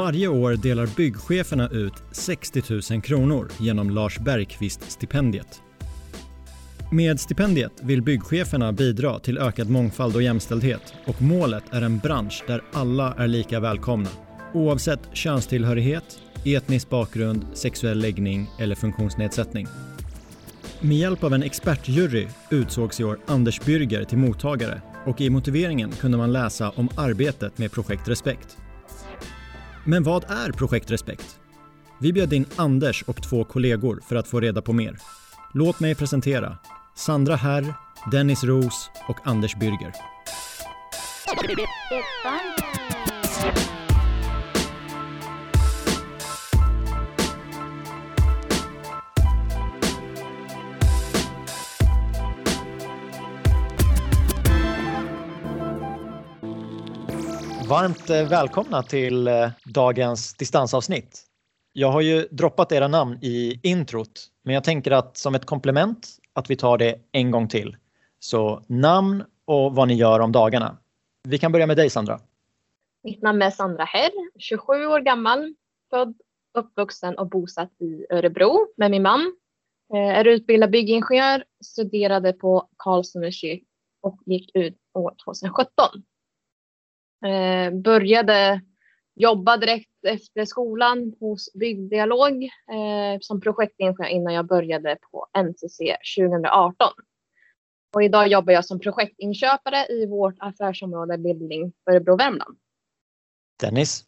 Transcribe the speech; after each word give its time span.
Varje 0.00 0.28
år 0.28 0.52
delar 0.56 0.88
byggcheferna 0.96 1.68
ut 1.68 1.92
60 2.12 2.62
000 2.92 3.02
kronor 3.02 3.48
genom 3.58 3.90
Lars 3.90 4.18
Bergqvist-stipendiet. 4.18 5.60
Med 6.92 7.20
stipendiet 7.20 7.72
vill 7.82 8.02
byggcheferna 8.02 8.72
bidra 8.72 9.18
till 9.18 9.38
ökad 9.38 9.70
mångfald 9.70 10.16
och 10.16 10.22
jämställdhet 10.22 10.94
och 11.06 11.22
målet 11.22 11.64
är 11.70 11.82
en 11.82 11.98
bransch 11.98 12.44
där 12.46 12.62
alla 12.72 13.14
är 13.18 13.28
lika 13.28 13.60
välkomna 13.60 14.08
oavsett 14.54 15.00
könstillhörighet, 15.12 16.20
etnisk 16.44 16.90
bakgrund, 16.90 17.46
sexuell 17.54 17.98
läggning 17.98 18.50
eller 18.58 18.74
funktionsnedsättning. 18.74 19.66
Med 20.80 20.96
hjälp 20.96 21.24
av 21.24 21.34
en 21.34 21.42
expertjury 21.42 22.28
utsågs 22.50 23.00
i 23.00 23.04
år 23.04 23.18
Anders 23.26 23.60
Bürger 23.60 24.04
till 24.04 24.18
mottagare 24.18 24.82
och 25.06 25.20
i 25.20 25.30
motiveringen 25.30 25.92
kunde 25.92 26.18
man 26.18 26.32
läsa 26.32 26.70
om 26.70 26.88
arbetet 26.96 27.58
med 27.58 27.72
Projekt 27.72 28.08
Respekt. 28.08 28.56
Men 29.84 30.02
vad 30.02 30.24
är 30.24 30.52
Projekt 30.52 30.90
Respekt? 30.90 31.40
Vi 32.00 32.12
bjöd 32.12 32.32
in 32.32 32.46
Anders 32.56 33.02
och 33.02 33.22
två 33.22 33.44
kollegor 33.44 34.00
för 34.08 34.16
att 34.16 34.28
få 34.28 34.40
reda 34.40 34.62
på 34.62 34.72
mer. 34.72 34.98
Låt 35.54 35.80
mig 35.80 35.94
presentera 35.94 36.58
Sandra 36.96 37.36
Herr, 37.36 37.74
Dennis 38.10 38.44
Ros 38.44 38.90
och 39.08 39.16
Anders 39.24 39.56
Bürger. 39.56 39.92
Varmt 57.70 58.10
eh, 58.10 58.28
välkomna 58.28 58.82
till 58.82 59.28
eh, 59.28 59.50
dagens 59.64 60.34
distansavsnitt. 60.34 61.22
Jag 61.72 61.92
har 61.92 62.00
ju 62.00 62.28
droppat 62.30 62.72
era 62.72 62.88
namn 62.88 63.18
i 63.22 63.60
introt, 63.62 64.26
men 64.42 64.54
jag 64.54 64.64
tänker 64.64 64.90
att 64.90 65.16
som 65.16 65.34
ett 65.34 65.44
komplement 65.44 66.08
att 66.32 66.50
vi 66.50 66.56
tar 66.56 66.78
det 66.78 66.98
en 67.12 67.30
gång 67.30 67.48
till. 67.48 67.76
Så 68.18 68.62
namn 68.66 69.24
och 69.44 69.74
vad 69.74 69.88
ni 69.88 69.94
gör 69.94 70.20
om 70.20 70.32
dagarna. 70.32 70.76
Vi 71.28 71.38
kan 71.38 71.52
börja 71.52 71.66
med 71.66 71.76
dig 71.76 71.90
Sandra. 71.90 72.20
Mitt 73.02 73.22
namn 73.22 73.42
är 73.42 73.50
Sandra 73.50 73.84
Herr, 73.84 74.10
27 74.38 74.86
år 74.86 75.00
gammal, 75.00 75.54
född, 75.90 76.14
uppvuxen 76.54 77.18
och 77.18 77.28
bosatt 77.28 77.72
i 77.80 78.06
Örebro 78.10 78.66
med 78.76 78.90
min 78.90 79.02
man. 79.02 79.36
Eh, 79.94 80.18
är 80.18 80.24
utbildad 80.24 80.70
byggingenjör, 80.70 81.44
studerade 81.64 82.32
på 82.32 82.68
Karlstad 82.76 83.20
och 84.00 84.18
gick 84.26 84.50
ut 84.54 84.76
år 84.94 85.14
2017. 85.24 86.02
Eh, 87.26 87.72
började 87.72 88.60
jobba 89.14 89.56
direkt 89.56 90.04
efter 90.06 90.44
skolan 90.44 91.14
hos 91.20 91.52
Byggdialog 91.54 92.42
eh, 92.44 93.18
som 93.20 93.40
projektingenjör 93.40 94.06
innan 94.06 94.34
jag 94.34 94.46
började 94.46 94.96
på 95.12 95.26
NCC 95.38 95.78
2018. 96.18 96.88
Och 97.94 98.02
idag 98.02 98.28
jobbar 98.28 98.52
jag 98.52 98.64
som 98.64 98.80
projektinköpare 98.80 99.86
i 99.86 100.06
vårt 100.06 100.36
affärsområde 100.38 101.18
Bildning 101.18 101.72
Örebro 101.90 102.16
Värmland. 102.16 102.56
Dennis? 103.60 104.04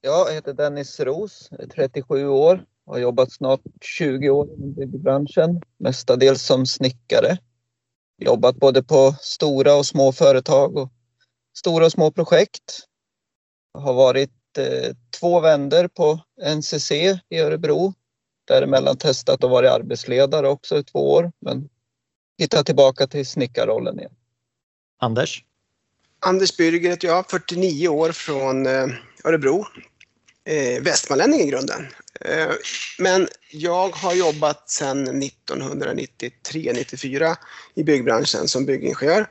Jag 0.00 0.32
heter 0.32 0.52
Dennis 0.52 1.00
Ros, 1.00 1.48
är 1.52 1.66
37 1.66 2.28
år 2.28 2.64
och 2.84 2.94
har 2.94 3.00
jobbat 3.00 3.32
snart 3.32 3.60
20 3.80 4.30
år 4.30 4.48
i 4.52 4.66
byggbranschen, 4.66 5.62
mestadels 5.76 6.42
som 6.42 6.66
snickare. 6.66 7.38
Jobbat 8.18 8.56
både 8.56 8.82
på 8.82 9.14
stora 9.20 9.74
och 9.74 9.86
små 9.86 10.12
företag 10.12 10.76
och 10.76 10.88
stora 11.56 11.86
och 11.86 11.92
små 11.92 12.10
projekt. 12.10 12.80
Har 13.74 13.94
varit 13.94 14.58
eh, 14.58 14.94
två 15.20 15.40
vänder 15.40 15.88
på 15.88 16.20
NCC 16.56 16.92
i 17.28 17.38
Örebro. 17.38 17.94
Däremellan 18.44 18.96
testat 18.96 19.44
och 19.44 19.50
varit 19.50 19.70
arbetsledare 19.70 20.48
också 20.48 20.78
i 20.78 20.84
två 20.84 21.12
år 21.12 21.32
men 21.40 21.68
hittat 22.38 22.66
tillbaka 22.66 23.06
till 23.06 23.26
snickarrollen 23.26 23.98
igen. 23.98 24.12
Anders? 25.00 25.44
Anders 26.20 26.58
Bürger 26.58 26.88
heter 26.88 27.08
jag, 27.08 27.30
49 27.30 27.88
år 27.88 28.12
från 28.12 28.66
eh, 28.66 28.86
Örebro. 29.24 29.66
Eh, 30.46 30.82
västmanlänning 30.82 31.40
i 31.40 31.46
grunden. 31.46 31.86
Eh, 32.20 32.50
men 32.98 33.28
jag 33.50 33.88
har 33.88 34.14
jobbat 34.14 34.70
sedan 34.70 35.22
1993-94 35.22 37.36
i 37.74 37.84
byggbranschen 37.84 38.48
som 38.48 38.66
byggingenjör 38.66 39.26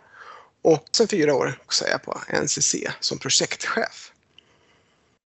och 0.63 0.83
sen 0.91 1.07
fyra 1.07 1.35
år 1.35 1.59
också 1.61 1.85
är 1.85 1.89
jag 1.89 2.03
på 2.03 2.19
NCC 2.43 2.75
som 2.99 3.19
projektchef. 3.19 4.11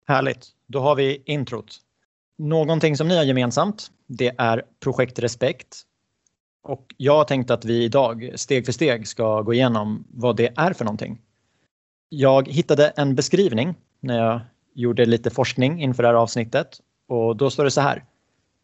Härligt, 0.07 0.47
då 0.67 0.79
har 0.79 0.95
vi 0.95 1.23
introt. 1.25 1.77
Någonting 2.37 2.97
som 2.97 3.07
ni 3.07 3.17
har 3.17 3.23
gemensamt, 3.23 3.91
det 4.07 4.35
är 4.37 4.63
Projekt 4.83 5.19
Respekt. 5.19 5.81
Och 6.63 6.95
jag 6.97 7.27
tänkte 7.27 7.53
att 7.53 7.65
vi 7.65 7.83
idag 7.83 8.31
steg 8.35 8.65
för 8.65 8.71
steg 8.71 9.07
ska 9.07 9.41
gå 9.41 9.53
igenom 9.53 10.07
vad 10.09 10.35
det 10.35 10.53
är 10.55 10.73
för 10.73 10.85
någonting. 10.85 11.21
Jag 12.09 12.47
hittade 12.47 12.87
en 12.87 13.15
beskrivning 13.15 13.75
när 13.99 14.17
jag 14.17 14.41
gjorde 14.73 15.05
lite 15.05 15.29
forskning 15.29 15.81
inför 15.81 16.03
det 16.03 16.09
här 16.09 16.15
avsnittet 16.15 16.79
och 17.07 17.35
då 17.35 17.49
står 17.49 17.63
det 17.63 17.71
så 17.71 17.81
här. 17.81 18.03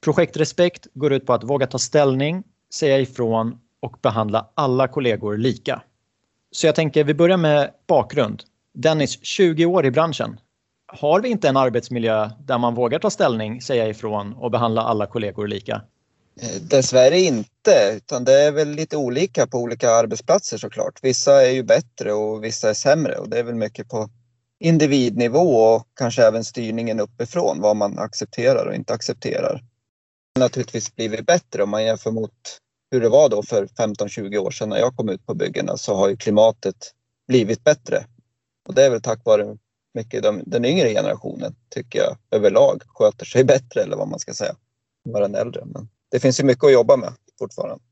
Projekt 0.04 0.38
Respekt 0.38 0.88
går 0.94 1.14
ut 1.14 1.26
på 1.26 1.34
att 1.34 1.44
våga 1.44 1.68
ta 1.68 1.80
ställning, 1.80 2.44
säga 2.74 3.00
ifrån 3.00 3.60
och 3.80 3.98
behandla 4.02 4.50
alla 4.56 4.88
kollegor 4.88 5.38
lika. 5.38 5.82
Så 6.52 6.68
jag 6.68 6.76
tänker 6.76 7.04
vi 7.04 7.14
börjar 7.14 7.38
med 7.38 7.72
bakgrund. 7.88 8.44
Dennis, 8.74 9.20
20 9.22 9.66
år 9.66 9.86
i 9.86 9.92
branschen. 9.92 10.40
Har 10.88 11.22
vi 11.22 11.30
inte 11.30 11.50
en 11.50 11.58
arbetsmiljö 11.58 12.30
där 12.40 12.58
man 12.58 12.76
vågar 12.76 13.00
ta 13.00 13.10
ställning, 13.10 13.62
säga 13.62 13.88
ifrån 13.88 14.34
och 14.34 14.52
behandla 14.52 14.82
alla 14.82 15.08
kollegor 15.08 15.48
lika? 15.48 15.82
Eh, 16.42 16.62
dessvärre 16.62 17.20
inte, 17.20 17.94
utan 17.96 18.24
det 18.24 18.34
är 18.34 18.52
väl 18.52 18.70
lite 18.70 18.98
olika 18.98 19.48
på 19.48 19.58
olika 19.58 19.92
arbetsplatser 19.92 20.58
såklart. 20.58 21.00
Vissa 21.02 21.46
är 21.48 21.52
ju 21.52 21.64
bättre 21.64 22.14
och 22.14 22.44
vissa 22.44 22.70
är 22.70 22.74
sämre 22.74 23.18
och 23.18 23.30
det 23.30 23.40
är 23.40 23.44
väl 23.44 23.56
mycket 23.56 23.90
på 23.90 24.10
individnivå 24.60 25.56
och 25.56 25.88
kanske 25.96 26.24
även 26.28 26.44
styrningen 26.44 27.00
uppifrån, 27.00 27.62
vad 27.62 27.76
man 27.76 28.00
accepterar 28.00 28.66
och 28.66 28.76
inte 28.76 28.94
accepterar. 28.94 29.64
Det 30.36 30.42
har 30.42 30.46
naturligtvis 30.46 30.96
blivit 30.96 31.26
bättre 31.26 31.64
om 31.64 31.70
man 31.70 31.84
jämför 31.84 32.12
mot 32.12 32.60
hur 32.92 33.02
det 33.02 33.10
var 33.10 33.30
då 33.30 33.44
för 33.44 33.66
15-20 33.66 34.38
år 34.38 34.52
sedan 34.52 34.70
när 34.70 34.78
jag 34.78 34.96
kom 34.96 35.10
ut 35.10 35.26
på 35.26 35.34
byggena 35.34 35.78
så 35.78 35.96
har 35.96 36.10
ju 36.10 36.18
klimatet 36.18 36.92
blivit 37.28 37.64
bättre. 37.64 38.06
Och 38.68 38.74
det 38.74 38.86
är 38.86 38.90
väl 38.90 39.02
tack 39.02 39.26
vare 39.26 39.58
mycket 39.94 40.24
de, 40.24 40.42
den 40.46 40.66
yngre 40.66 40.90
generationen 40.90 41.56
tycker 41.70 42.00
jag 42.00 42.18
överlag 42.32 42.82
sköter 42.88 43.26
sig 43.26 43.44
bättre 43.54 43.82
eller 43.82 43.98
vad 43.98 44.08
man 44.08 44.20
ska 44.20 44.34
säga. 44.34 44.56
Än 45.08 45.14
den 45.14 45.36
äldre. 45.36 45.66
Men 45.66 45.90
det 46.12 46.20
finns 46.20 46.40
ju 46.40 46.44
mycket 46.44 46.64
att 46.64 46.74
jobba 46.74 46.98
med 46.98 47.14
fortfarande. 47.40 47.84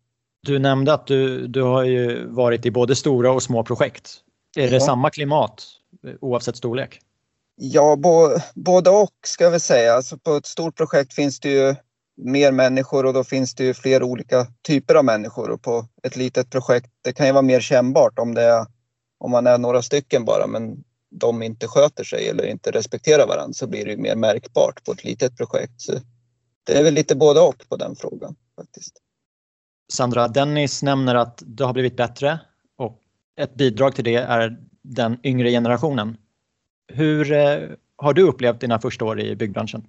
Du 0.42 0.60
nämnde 0.60 0.94
att 0.94 1.08
du, 1.08 1.48
du 1.48 1.62
har 1.62 1.84
ju 1.84 2.28
varit 2.28 2.66
i 2.66 2.72
både 2.72 2.96
stora 2.96 3.31
och 3.31 3.44
små 3.44 3.64
projekt. 3.64 4.18
Är 4.58 4.64
ja. 4.64 4.70
det 4.70 4.81
samma 4.81 5.10
klimat 5.10 5.64
oavsett 6.22 6.58
storlek? 6.58 7.00
Ja, 7.56 7.98
både 8.56 8.90
och 8.90 9.14
ska 9.26 9.50
vi 9.50 9.60
säga. 9.60 9.94
Alltså 9.94 10.18
på 10.18 10.36
ett 10.36 10.46
stort 10.46 10.78
projekt 10.78 11.14
finns 11.14 11.40
det 11.40 11.50
ju 11.50 11.76
mer 12.24 12.52
människor 12.52 13.06
och 13.06 13.13
då 13.13 13.24
finns 13.24 13.56
det 13.56 13.63
ju 13.63 13.74
fler 13.74 14.03
olika 14.03 14.47
typer 14.68 14.96
av 14.96 15.06
människor 15.06 15.50
och 15.50 15.62
på 15.62 15.85
ett 16.03 16.16
litet 16.16 16.50
projekt, 16.50 16.90
det 17.02 17.13
kan 17.13 17.25
ju 17.25 17.31
vara 17.31 17.41
mer 17.41 17.59
kännbart 17.59 18.19
om 18.19 18.34
det 18.34 18.44
är, 18.44 18.66
om 19.18 19.31
man 19.31 19.47
är 19.47 19.57
några 19.57 19.81
stycken 19.81 20.25
bara 20.25 20.47
men 20.47 20.84
de 21.12 21.44
inte 21.44 21.68
sköter 21.68 22.03
sig 22.03 22.30
eller 22.30 22.46
inte 22.46 22.72
respekterar 22.72 23.28
varandra 23.28 23.53
så 23.53 23.68
blir 23.68 23.85
det 23.85 23.91
ju 23.91 23.97
mer 23.97 24.16
märkbart 24.16 24.84
på 24.84 24.91
ett 24.91 25.03
litet 25.03 25.38
projekt. 25.38 25.81
Så 25.81 25.94
det 26.63 26.74
är 26.74 26.84
väl 26.84 26.94
lite 26.94 27.16
både 27.16 27.40
och 27.40 27.63
på 27.69 27.75
den 27.75 27.96
frågan 27.96 28.36
faktiskt. 28.56 28.94
Sandra, 29.94 30.27
Dennis 30.27 30.83
nämner 30.83 31.16
att 31.16 31.44
det 31.45 31.66
har 31.66 31.74
blivit 31.74 31.98
bättre 31.98 32.39
och 32.77 33.00
ett 33.39 33.56
bidrag 33.56 33.95
till 33.95 34.04
det 34.04 34.16
är 34.16 34.57
den 34.81 35.19
yngre 35.24 35.51
generationen. 35.51 36.18
Hur 36.94 37.31
eh, 37.31 37.60
har 37.95 38.13
du 38.13 38.21
upplevt 38.21 38.62
dina 38.62 38.80
första 38.80 39.06
år 39.06 39.21
i 39.21 39.36
byggbranschen? 39.36 39.88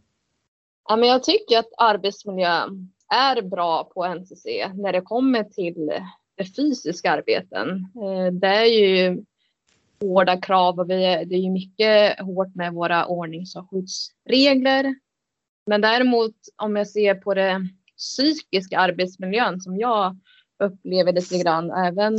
Ja, 0.88 0.96
men 0.96 1.08
jag 1.08 1.22
tycker 1.22 1.58
att 1.58 1.72
arbetsmiljön 1.76 2.92
är 3.14 3.42
bra 3.42 3.84
på 3.84 4.04
NCC 4.04 4.46
när 4.74 4.92
det 4.92 5.00
kommer 5.00 5.44
till 5.44 5.92
det 6.36 6.44
fysiska 6.56 7.10
arbeten. 7.10 7.68
Eh, 8.02 8.32
det 8.32 8.46
är 8.46 8.64
ju 8.64 9.24
hårda 10.00 10.40
krav 10.40 10.80
och 10.80 10.90
vi 10.90 11.04
är, 11.04 11.24
det 11.24 11.34
är 11.34 11.40
ju 11.40 11.50
mycket 11.50 12.20
hårt 12.20 12.54
med 12.54 12.72
våra 12.72 13.06
ordnings 13.06 13.56
och 13.56 13.70
skyddsregler. 13.70 14.94
Men 15.66 15.80
däremot 15.80 16.34
om 16.56 16.76
jag 16.76 16.88
ser 16.88 17.14
på 17.14 17.34
det 17.34 17.68
psykiska 17.96 18.78
arbetsmiljön 18.78 19.60
som 19.60 19.76
jag 19.76 20.16
upplever 20.58 21.12
lite 21.12 21.38
grann 21.38 21.70
även 21.70 22.16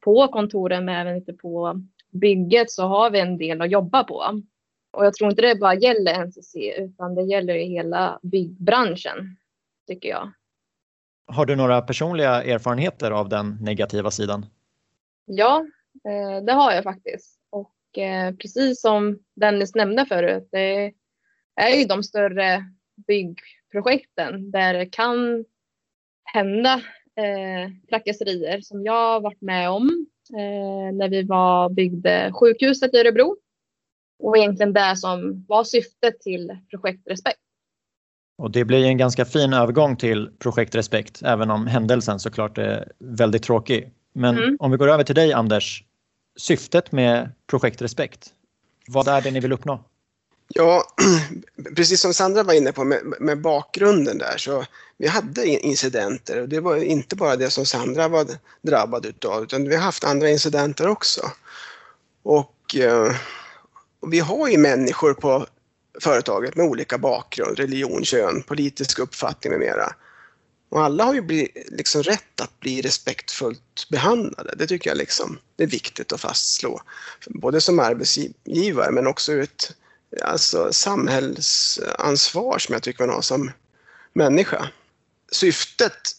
på 0.00 0.28
kontoren 0.28 0.84
men 0.84 0.96
även 0.96 1.18
lite 1.18 1.32
på 1.32 1.82
bygget 2.10 2.70
så 2.70 2.82
har 2.82 3.10
vi 3.10 3.20
en 3.20 3.38
del 3.38 3.62
att 3.62 3.70
jobba 3.70 4.04
på. 4.04 4.42
Och 4.90 5.06
jag 5.06 5.14
tror 5.14 5.30
inte 5.30 5.42
det 5.42 5.54
bara 5.54 5.74
gäller 5.74 6.24
NCC 6.24 6.56
utan 6.78 7.14
det 7.14 7.22
gäller 7.22 7.54
i 7.54 7.64
hela 7.64 8.18
byggbranschen, 8.22 9.36
tycker 9.86 10.08
jag. 10.08 10.32
Har 11.26 11.46
du 11.46 11.56
några 11.56 11.82
personliga 11.82 12.42
erfarenheter 12.42 13.10
av 13.10 13.28
den 13.28 13.58
negativa 13.60 14.10
sidan? 14.10 14.46
Ja, 15.24 15.66
eh, 16.04 16.44
det 16.44 16.52
har 16.52 16.72
jag 16.72 16.84
faktiskt. 16.84 17.38
Och 17.50 17.98
eh, 17.98 18.34
precis 18.34 18.80
som 18.80 19.18
Dennis 19.36 19.74
nämnde 19.74 20.06
förut, 20.06 20.48
det 20.52 20.92
är 21.56 21.76
ju 21.78 21.84
de 21.84 22.02
större 22.02 22.64
byggprojekten 23.06 24.50
där 24.50 24.74
det 24.74 24.86
kan 24.86 25.44
hända 26.24 26.74
eh, 27.16 27.70
trakasserier 27.88 28.60
som 28.60 28.84
jag 28.84 29.14
har 29.14 29.20
varit 29.20 29.40
med 29.40 29.70
om 29.70 30.06
när 30.92 31.08
vi 31.08 31.22
var, 31.22 31.68
byggde 31.68 32.32
sjukhuset 32.34 32.94
i 32.94 32.98
Örebro. 32.98 33.36
Och 34.20 34.38
egentligen 34.38 34.72
det 34.72 34.96
som 34.96 35.44
var 35.48 35.64
syftet 35.64 36.20
till 36.20 36.58
Projekt 36.70 37.06
Respekt. 37.06 37.38
Och 38.38 38.50
det 38.50 38.64
blir 38.64 38.84
en 38.84 38.98
ganska 38.98 39.24
fin 39.24 39.52
övergång 39.52 39.96
till 39.96 40.30
Projekt 40.38 40.74
Respekt, 40.74 41.22
även 41.22 41.50
om 41.50 41.66
händelsen 41.66 42.20
såklart 42.20 42.58
är 42.58 42.92
väldigt 42.98 43.42
tråkig. 43.42 43.90
Men 44.12 44.38
mm. 44.38 44.56
om 44.60 44.70
vi 44.70 44.76
går 44.76 44.88
över 44.88 45.04
till 45.04 45.14
dig 45.14 45.32
Anders, 45.32 45.84
syftet 46.38 46.92
med 46.92 47.32
Projekt 47.46 47.82
Respekt, 47.82 48.30
vad 48.88 49.08
är 49.08 49.20
det 49.20 49.30
ni 49.30 49.40
vill 49.40 49.52
uppnå? 49.52 49.84
Ja, 50.54 50.84
precis 51.76 52.00
som 52.00 52.14
Sandra 52.14 52.42
var 52.42 52.54
inne 52.54 52.72
på 52.72 52.84
med, 52.84 53.14
med, 53.20 53.40
bakgrunden 53.40 54.18
där 54.18 54.34
så 54.36 54.64
vi 54.96 55.08
hade 55.08 55.46
incidenter 55.46 56.42
och 56.42 56.48
det 56.48 56.60
var 56.60 56.76
inte 56.76 57.16
bara 57.16 57.36
det 57.36 57.50
som 57.50 57.66
Sandra 57.66 58.08
var 58.08 58.26
drabbad 58.62 59.06
utav 59.06 59.42
utan 59.42 59.68
vi 59.68 59.76
har 59.76 59.82
haft 59.82 60.04
andra 60.04 60.30
incidenter 60.30 60.88
också. 60.88 61.20
Och, 62.22 62.76
eh, 62.76 63.12
och 64.00 64.12
vi 64.12 64.18
har 64.18 64.48
ju 64.48 64.58
människor 64.58 65.14
på 65.14 65.46
företaget 66.00 66.56
med 66.56 66.66
olika 66.66 66.98
bakgrund, 66.98 67.58
religion, 67.58 68.04
kön, 68.04 68.42
politisk 68.42 68.98
uppfattning 68.98 69.50
med 69.50 69.60
mera. 69.60 69.94
Och 70.70 70.82
alla 70.82 71.04
har 71.04 71.14
ju 71.14 71.48
liksom 71.68 72.02
rätt 72.02 72.40
att 72.40 72.60
bli 72.60 72.82
respektfullt 72.82 73.88
behandlade. 73.90 74.54
Det 74.56 74.66
tycker 74.66 74.90
jag 74.90 74.96
liksom, 74.98 75.38
det 75.56 75.62
är 75.62 75.68
viktigt 75.68 76.12
att 76.12 76.20
fastslå. 76.20 76.80
Både 77.26 77.60
som 77.60 77.78
arbetsgivare 77.78 78.90
men 78.90 79.06
också 79.06 79.32
ur 79.32 79.42
ett 79.42 79.72
alltså, 80.22 80.72
samhällsansvar 80.72 82.58
som 82.58 82.72
jag 82.72 82.82
tycker 82.82 83.06
man 83.06 83.14
har 83.14 83.22
som 83.22 83.50
människa. 84.12 84.68
Syftet, 85.32 86.16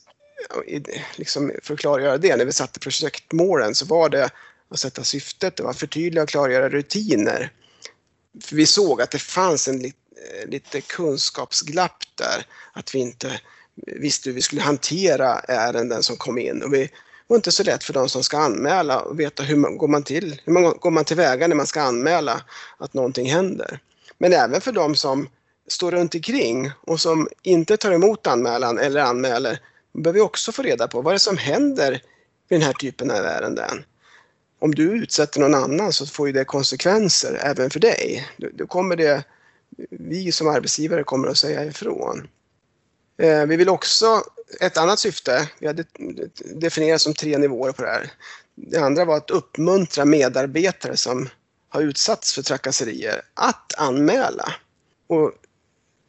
liksom 1.16 1.52
för 1.64 1.74
att 1.74 1.80
klargöra 1.80 2.18
det, 2.18 2.36
när 2.36 2.46
vi 2.46 2.52
satte 2.52 2.80
projektmålen 2.80 3.76
så 3.76 3.86
var 3.86 4.10
det 4.10 4.30
att 4.70 4.80
sätta 4.80 5.04
syftet, 5.04 5.56
det 5.56 5.64
var 5.64 5.70
att 5.70 5.80
förtydliga 5.80 6.24
och 6.24 6.30
klargöra 6.30 6.70
rutiner. 6.70 7.52
För 8.44 8.56
vi 8.56 8.66
såg 8.66 9.02
att 9.02 9.12
det 9.12 9.20
fanns 9.20 9.68
en 9.68 9.80
lite, 9.80 9.98
eh, 10.42 10.50
lite 10.50 10.82
kunskapsglapp 10.82 12.04
där, 12.16 12.46
att 12.74 12.96
vi 12.96 13.00
inte 13.00 13.42
visste 13.76 14.30
hur 14.30 14.36
vi 14.36 14.42
skulle 14.42 14.62
hantera 14.62 15.40
ärenden 15.40 16.04
som 16.04 16.18
kom 16.18 16.38
in. 16.38 16.64
Och 16.64 16.74
vi 16.74 16.90
var 17.28 17.38
inte 17.38 17.52
så 17.52 17.64
lätt 17.64 17.84
för 17.84 17.94
de 17.94 18.10
som 18.10 18.24
ska 18.24 18.38
anmäla 18.38 19.00
att 19.00 19.18
veta 19.18 19.44
hur 19.44 19.56
man 19.56 19.78
går 19.78 19.88
man 19.88 20.04
till, 20.04 20.42
hur 20.46 20.54
man 20.54 20.64
går 20.64 20.92
man 20.92 21.06
tillväga 21.06 21.48
när 21.48 21.56
man 21.56 21.68
ska 21.68 21.82
anmäla 21.82 22.42
att 22.78 22.94
någonting 22.94 23.30
händer. 23.30 23.80
Men 24.18 24.34
även 24.34 24.62
för 24.62 24.72
de 24.72 24.96
som 24.96 25.30
står 25.68 25.92
runt 25.92 26.16
omkring 26.16 26.72
och 26.82 27.00
som 27.00 27.28
inte 27.44 27.78
tar 27.78 27.92
emot 27.92 28.28
anmälan 28.28 28.80
eller 28.80 29.02
anmäler 29.02 29.60
behöver 29.94 30.14
vi 30.14 30.22
också 30.22 30.52
få 30.52 30.62
reda 30.62 30.88
på 30.88 31.02
vad 31.02 31.14
det 31.14 31.16
är 31.16 31.20
som 31.20 31.38
händer 31.38 31.92
vid 32.50 32.60
den 32.60 32.62
här 32.62 32.74
typen 32.74 33.12
av 33.12 33.18
ärenden. 33.18 33.84
Om 34.62 34.76
du 34.76 34.84
utsätter 34.84 35.40
någon 35.40 35.54
annan 35.54 35.94
så 35.94 36.06
får 36.06 36.28
ju 36.28 36.34
det 36.34 36.46
konsekvenser 36.46 37.40
även 37.44 37.70
för 37.70 37.80
dig. 37.80 38.28
Då 38.54 38.68
kommer 38.68 38.96
det, 38.96 39.24
vi 39.90 40.32
som 40.32 40.48
arbetsgivare 40.48 41.04
kommer 41.04 41.28
att 41.28 41.38
säga 41.38 41.66
ifrån. 41.66 42.28
Eh, 43.18 43.46
vi 43.46 43.56
vill 43.56 43.70
också, 43.70 44.24
ett 44.60 44.78
annat 44.78 45.00
syfte, 45.00 45.50
vi 45.60 45.68
hade 45.68 45.86
definierat 46.56 47.02
som 47.02 47.14
tre 47.14 47.38
nivåer 47.38 47.72
på 47.72 47.82
det 47.82 47.88
här. 47.88 48.12
Det 48.56 48.78
andra 48.78 49.06
var 49.06 49.18
att 49.18 49.32
uppmuntra 49.32 50.06
medarbetare 50.06 50.98
som 50.98 51.30
har 51.70 51.82
utsatts 51.82 52.34
för 52.34 52.42
trakasserier 52.42 53.22
att 53.34 53.80
anmäla. 53.80 54.54
Och 55.08 55.32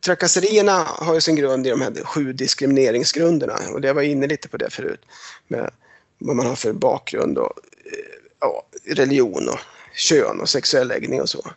trakasserierna 0.04 0.72
har 0.84 1.14
ju 1.14 1.20
sin 1.20 1.37
grund 1.37 1.66
i 1.66 1.70
de 1.70 1.81
här 1.81 2.04
sju 2.04 2.32
diskrimineringsgrunderna 2.32 3.58
och 3.72 3.81
det 3.81 3.93
var 3.93 4.02
inne 4.02 4.26
lite 4.26 4.49
på 4.49 4.56
det 4.56 4.70
förut 4.70 5.00
med 5.49 5.70
vad 6.19 6.37
man 6.37 6.46
har 6.46 6.56
för 6.56 6.72
bakgrund 6.72 7.38
och 7.38 7.52
eh, 7.84 8.21
ja, 8.42 8.66
religion 8.84 9.48
och 9.48 9.58
kön 9.94 10.40
och 10.40 10.48
sexuell 10.48 10.88
läggning 10.88 11.20
och 11.20 11.28
så. 11.28 11.52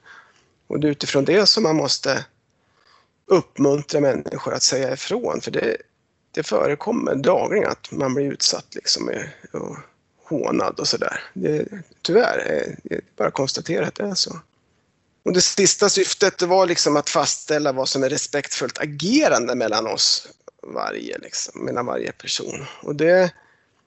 Och 0.67 0.79
det 0.79 0.87
är 0.87 0.91
utifrån 0.91 1.25
det 1.25 1.45
som 1.45 1.63
man 1.63 1.75
måste 1.75 2.25
uppmuntra 3.25 3.99
människor 3.99 4.53
att 4.53 4.63
säga 4.63 4.93
ifrån 4.93 5.41
för 5.41 5.51
det, 5.51 5.77
det 6.31 6.43
förekommer 6.43 7.15
dagligen 7.15 7.69
att 7.69 7.91
man 7.91 8.13
blir 8.13 8.31
utsatt 8.31 8.75
liksom 8.75 9.11
och 9.51 9.77
hånad 10.23 10.79
och 10.79 10.87
sådär. 10.87 11.21
Tyvärr, 12.01 12.75
det 12.83 12.95
är 12.95 13.01
bara 13.17 13.27
att 13.27 13.33
konstatera 13.33 13.87
att 13.87 13.95
det 13.95 14.03
är 14.03 14.15
så. 14.15 14.39
Och 15.25 15.33
det 15.33 15.41
sista 15.41 15.89
syftet 15.89 16.41
var 16.41 16.65
liksom 16.65 16.97
att 16.97 17.09
fastställa 17.09 17.71
vad 17.71 17.89
som 17.89 18.03
är 18.03 18.09
respektfullt 18.09 18.79
agerande 18.79 19.55
mellan 19.55 19.87
oss 19.87 20.27
varje, 20.63 21.17
liksom, 21.17 21.65
mellan 21.65 21.85
varje 21.85 22.11
person. 22.11 22.65
Och 22.81 22.95
det, 22.95 23.31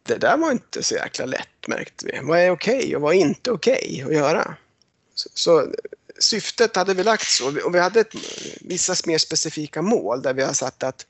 det 0.08 0.18
där 0.18 0.36
var 0.36 0.50
inte 0.50 0.82
så 0.82 0.94
jäkla 0.94 1.24
lätt 1.24 1.66
märkte 1.66 2.06
vi. 2.06 2.20
Vad 2.22 2.38
är 2.38 2.50
okej 2.50 2.78
okay 2.78 2.96
och 2.96 3.02
vad 3.02 3.14
är 3.14 3.18
inte 3.18 3.50
okej 3.50 4.02
okay 4.04 4.04
att 4.04 4.20
göra? 4.20 4.56
Så, 5.14 5.28
så, 5.34 5.72
syftet 6.18 6.76
hade 6.76 6.94
vi 6.94 7.02
lagt 7.02 7.26
så 7.26 7.64
och 7.64 7.74
vi 7.74 7.78
hade 7.78 8.00
ett, 8.00 8.14
vissa 8.60 8.94
mer 9.06 9.18
specifika 9.18 9.82
mål 9.82 10.22
där 10.22 10.34
vi 10.34 10.42
har 10.42 10.52
satt 10.52 10.82
att 10.82 11.06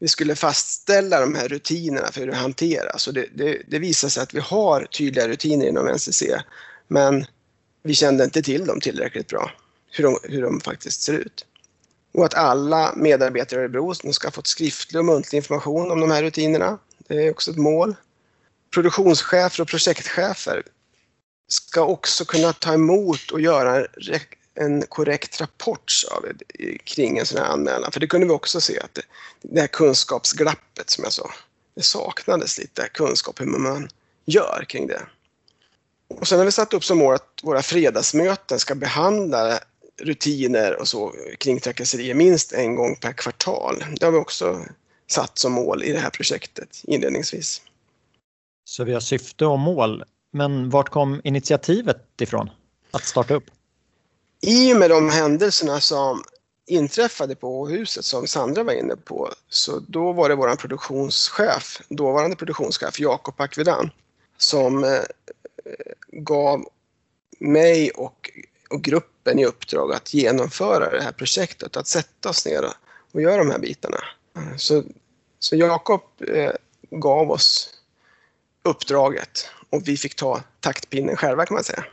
vi 0.00 0.08
skulle 0.08 0.34
fastställa 0.34 1.20
de 1.20 1.34
här 1.34 1.48
rutinerna 1.48 2.12
för 2.12 2.20
hur 2.20 2.26
det 2.26 2.36
hanteras 2.36 3.08
och 3.08 3.14
det, 3.14 3.26
det, 3.34 3.62
det 3.68 3.78
visar 3.78 4.08
sig 4.08 4.22
att 4.22 4.34
vi 4.34 4.40
har 4.40 4.84
tydliga 4.84 5.28
rutiner 5.28 5.66
inom 5.66 5.86
NCC 5.86 6.22
men 6.88 7.26
vi 7.82 7.94
kände 7.94 8.24
inte 8.24 8.42
till 8.42 8.66
dem 8.66 8.80
tillräckligt 8.80 9.26
bra, 9.26 9.50
hur 9.90 10.04
de, 10.04 10.18
hur 10.22 10.42
de 10.42 10.60
faktiskt 10.60 11.02
ser 11.02 11.12
ut. 11.12 11.46
Och 12.14 12.24
att 12.24 12.34
alla 12.34 12.92
medarbetare 12.96 13.60
i 13.60 13.62
Örebro 13.62 13.94
ska 13.94 14.26
ha 14.26 14.32
fått 14.32 14.46
skriftlig 14.46 14.98
och 14.98 15.04
muntlig 15.04 15.36
information 15.36 15.90
om 15.90 16.00
de 16.00 16.10
här 16.10 16.22
rutinerna. 16.22 16.78
Det 17.08 17.14
är 17.14 17.30
också 17.30 17.50
ett 17.50 17.56
mål. 17.56 17.94
Produktionschefer 18.78 19.62
och 19.62 19.68
projektchefer 19.68 20.62
ska 21.48 21.84
också 21.84 22.24
kunna 22.24 22.52
ta 22.52 22.74
emot 22.74 23.30
och 23.30 23.40
göra 23.40 23.86
en 24.54 24.82
korrekt 24.82 25.40
rapport 25.40 25.92
vi, 26.58 26.78
kring 26.78 27.18
en 27.18 27.26
sån 27.26 27.38
här 27.38 27.46
anmälan. 27.46 27.92
För 27.92 28.00
det 28.00 28.06
kunde 28.06 28.26
vi 28.26 28.32
också 28.32 28.60
se 28.60 28.80
att 28.80 28.94
det, 28.94 29.02
det 29.42 29.60
här 29.60 29.68
kunskapsglappet 29.68 30.90
som 30.90 31.04
jag 31.04 31.12
sa, 31.12 31.30
det 31.74 31.82
saknades 31.82 32.58
lite 32.58 32.88
kunskap 32.88 33.40
hur 33.40 33.46
man 33.46 33.88
gör 34.24 34.64
kring 34.68 34.86
det. 34.86 35.02
Och 36.08 36.28
sen 36.28 36.38
har 36.38 36.44
vi 36.46 36.52
satt 36.52 36.74
upp 36.74 36.84
som 36.84 36.98
mål 36.98 37.14
att 37.14 37.40
våra 37.42 37.62
fredagsmöten 37.62 38.58
ska 38.58 38.74
behandla 38.74 39.60
rutiner 40.00 40.80
och 40.80 40.88
så 40.88 41.14
kring 41.38 41.60
trakasserier 41.60 42.14
minst 42.14 42.52
en 42.52 42.74
gång 42.74 42.96
per 42.96 43.12
kvartal. 43.12 43.84
Det 44.00 44.06
har 44.06 44.12
vi 44.12 44.18
också 44.18 44.64
satt 45.10 45.38
som 45.38 45.52
mål 45.52 45.84
i 45.84 45.92
det 45.92 46.00
här 46.00 46.10
projektet 46.10 46.80
inledningsvis. 46.82 47.62
Så 48.68 48.84
vi 48.84 48.92
har 48.92 49.00
syfte 49.00 49.46
och 49.46 49.58
mål, 49.58 50.04
men 50.30 50.70
vart 50.70 50.88
kom 50.88 51.20
initiativet 51.24 52.20
ifrån 52.20 52.50
att 52.90 53.04
starta 53.04 53.34
upp? 53.34 53.50
i 54.40 54.74
och 54.74 54.76
med 54.76 54.90
de 54.90 55.10
händelserna 55.10 55.80
som 55.80 56.22
inträffade 56.66 57.34
på 57.34 57.68
huset 57.68 58.04
som 58.04 58.26
Sandra 58.26 58.62
var 58.62 58.72
inne 58.72 58.96
på, 58.96 59.32
så 59.48 59.78
då 59.88 60.12
var 60.12 60.28
det 60.28 60.34
vår 60.34 60.56
produktionschef, 60.56 61.80
dåvarande 61.88 62.36
produktionschef 62.36 63.00
Jakob 63.00 63.40
Akvedan, 63.40 63.90
som 64.36 64.84
eh, 64.84 65.00
gav 66.12 66.68
mig 67.38 67.90
och, 67.90 68.30
och, 68.70 68.82
gruppen 68.82 69.38
i 69.38 69.44
uppdrag 69.44 69.92
att 69.92 70.14
genomföra 70.14 70.90
det 70.90 71.02
här 71.02 71.12
projektet, 71.12 71.76
att 71.76 71.86
sätta 71.86 72.28
oss 72.28 72.46
ner 72.46 72.64
och, 72.64 72.74
och 73.12 73.22
göra 73.22 73.36
de 73.36 73.50
här 73.50 73.58
bitarna. 73.58 73.98
Så, 74.56 74.82
så 75.38 75.56
Jakob 75.56 76.02
eh, 76.28 76.52
gav 76.90 77.30
oss 77.30 77.77
uppdraget 78.68 79.50
och 79.70 79.82
vi 79.86 79.96
fick 79.96 80.16
ta 80.16 80.40
taktpinnen 80.60 81.16
själva 81.16 81.46
kan 81.46 81.54
man 81.54 81.64
säga. 81.64 81.84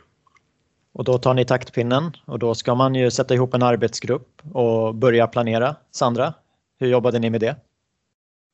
Och 0.92 1.04
då 1.04 1.18
tar 1.18 1.34
ni 1.34 1.44
taktpinnen 1.44 2.16
och 2.24 2.38
då 2.38 2.54
ska 2.54 2.74
man 2.74 2.94
ju 2.94 3.10
sätta 3.10 3.34
ihop 3.34 3.54
en 3.54 3.62
arbetsgrupp 3.62 4.42
och 4.52 4.94
börja 4.94 5.26
planera. 5.26 5.76
Sandra, 5.90 6.34
hur 6.78 6.88
jobbade 6.88 7.18
ni 7.18 7.30
med 7.30 7.40
det? 7.40 7.56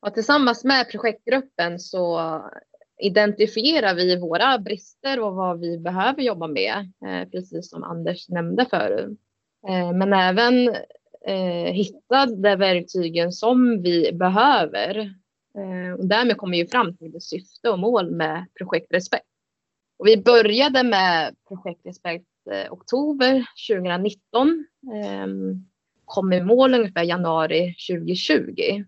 Och 0.05 0.13
tillsammans 0.13 0.63
med 0.63 0.91
projektgruppen 0.91 1.79
så 1.79 2.41
identifierar 3.01 3.95
vi 3.95 4.19
våra 4.19 4.59
brister 4.59 5.19
och 5.19 5.35
vad 5.35 5.59
vi 5.59 5.77
behöver 5.77 6.21
jobba 6.21 6.47
med, 6.47 6.91
eh, 7.05 7.29
precis 7.29 7.69
som 7.69 7.83
Anders 7.83 8.29
nämnde 8.29 8.65
förut. 8.69 9.19
Eh, 9.67 9.91
men 9.91 10.13
även 10.13 10.69
eh, 11.27 11.73
hitta 11.73 12.25
de 12.25 12.55
verktygen 12.55 13.31
som 13.31 13.81
vi 13.81 14.11
behöver. 14.13 15.13
Eh, 15.93 15.99
och 15.99 16.05
därmed 16.05 16.37
kommer 16.37 16.57
vi 16.57 16.67
fram 16.67 16.97
till 16.97 17.21
syfte 17.21 17.69
och 17.69 17.79
mål 17.79 18.11
med 18.11 18.45
Projekt 18.57 18.93
Respekt. 18.93 19.25
Och 19.99 20.07
vi 20.07 20.17
började 20.17 20.83
med 20.83 21.35
Projekt 21.47 21.85
Respekt 21.85 22.25
Eh, 22.51 22.73
oktober 22.73 23.45
2019. 23.69 24.65
Eh, 24.93 25.27
kom 26.05 26.33
i 26.33 26.41
mål 26.41 26.73
ungefär 26.73 27.03
januari 27.03 27.75
2020. 27.89 28.83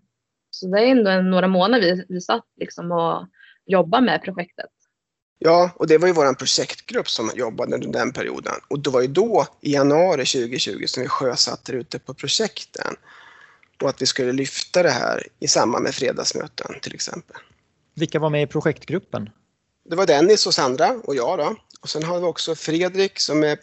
Så 0.50 0.66
det 0.66 0.80
är 0.80 0.86
ändå 0.86 1.30
några 1.30 1.48
månader 1.48 1.82
vi, 1.82 2.04
vi 2.08 2.20
satt 2.20 2.44
liksom 2.56 2.92
och 2.92 3.26
jobbade 3.66 4.06
med 4.06 4.22
projektet. 4.22 4.70
Ja, 5.38 5.70
och 5.76 5.86
det 5.86 5.98
var 5.98 6.08
ju 6.08 6.14
vår 6.14 6.34
projektgrupp 6.34 7.08
som 7.08 7.30
jobbade 7.34 7.74
under 7.74 7.88
den 7.88 8.12
perioden. 8.12 8.54
Och 8.68 8.80
det 8.80 8.90
var 8.90 9.00
ju 9.00 9.06
då, 9.06 9.46
i 9.60 9.72
januari 9.72 10.24
2020, 10.24 10.84
som 10.86 11.02
vi 11.02 11.08
sjösatte 11.08 11.72
det 11.72 11.78
ute 11.78 11.98
på 11.98 12.14
projekten. 12.14 12.94
Och 13.82 13.88
att 13.88 14.02
vi 14.02 14.06
skulle 14.06 14.32
lyfta 14.32 14.82
det 14.82 14.90
här 14.90 15.26
i 15.40 15.48
samband 15.48 15.84
med 15.84 15.94
fredagsmöten 15.94 16.80
till 16.82 16.94
exempel. 16.94 17.36
Vilka 17.94 18.18
var 18.18 18.30
med 18.30 18.42
i 18.42 18.46
projektgruppen? 18.46 19.30
Det 19.88 19.96
var 19.96 20.06
Dennis 20.06 20.46
och 20.46 20.54
Sandra 20.54 21.00
och 21.04 21.14
jag 21.14 21.38
då. 21.38 21.56
Och 21.80 21.88
sen 21.88 22.02
har 22.02 22.20
vi 22.20 22.26
också 22.26 22.54
Fredrik 22.54 23.20
som 23.20 23.42
är 23.42 23.58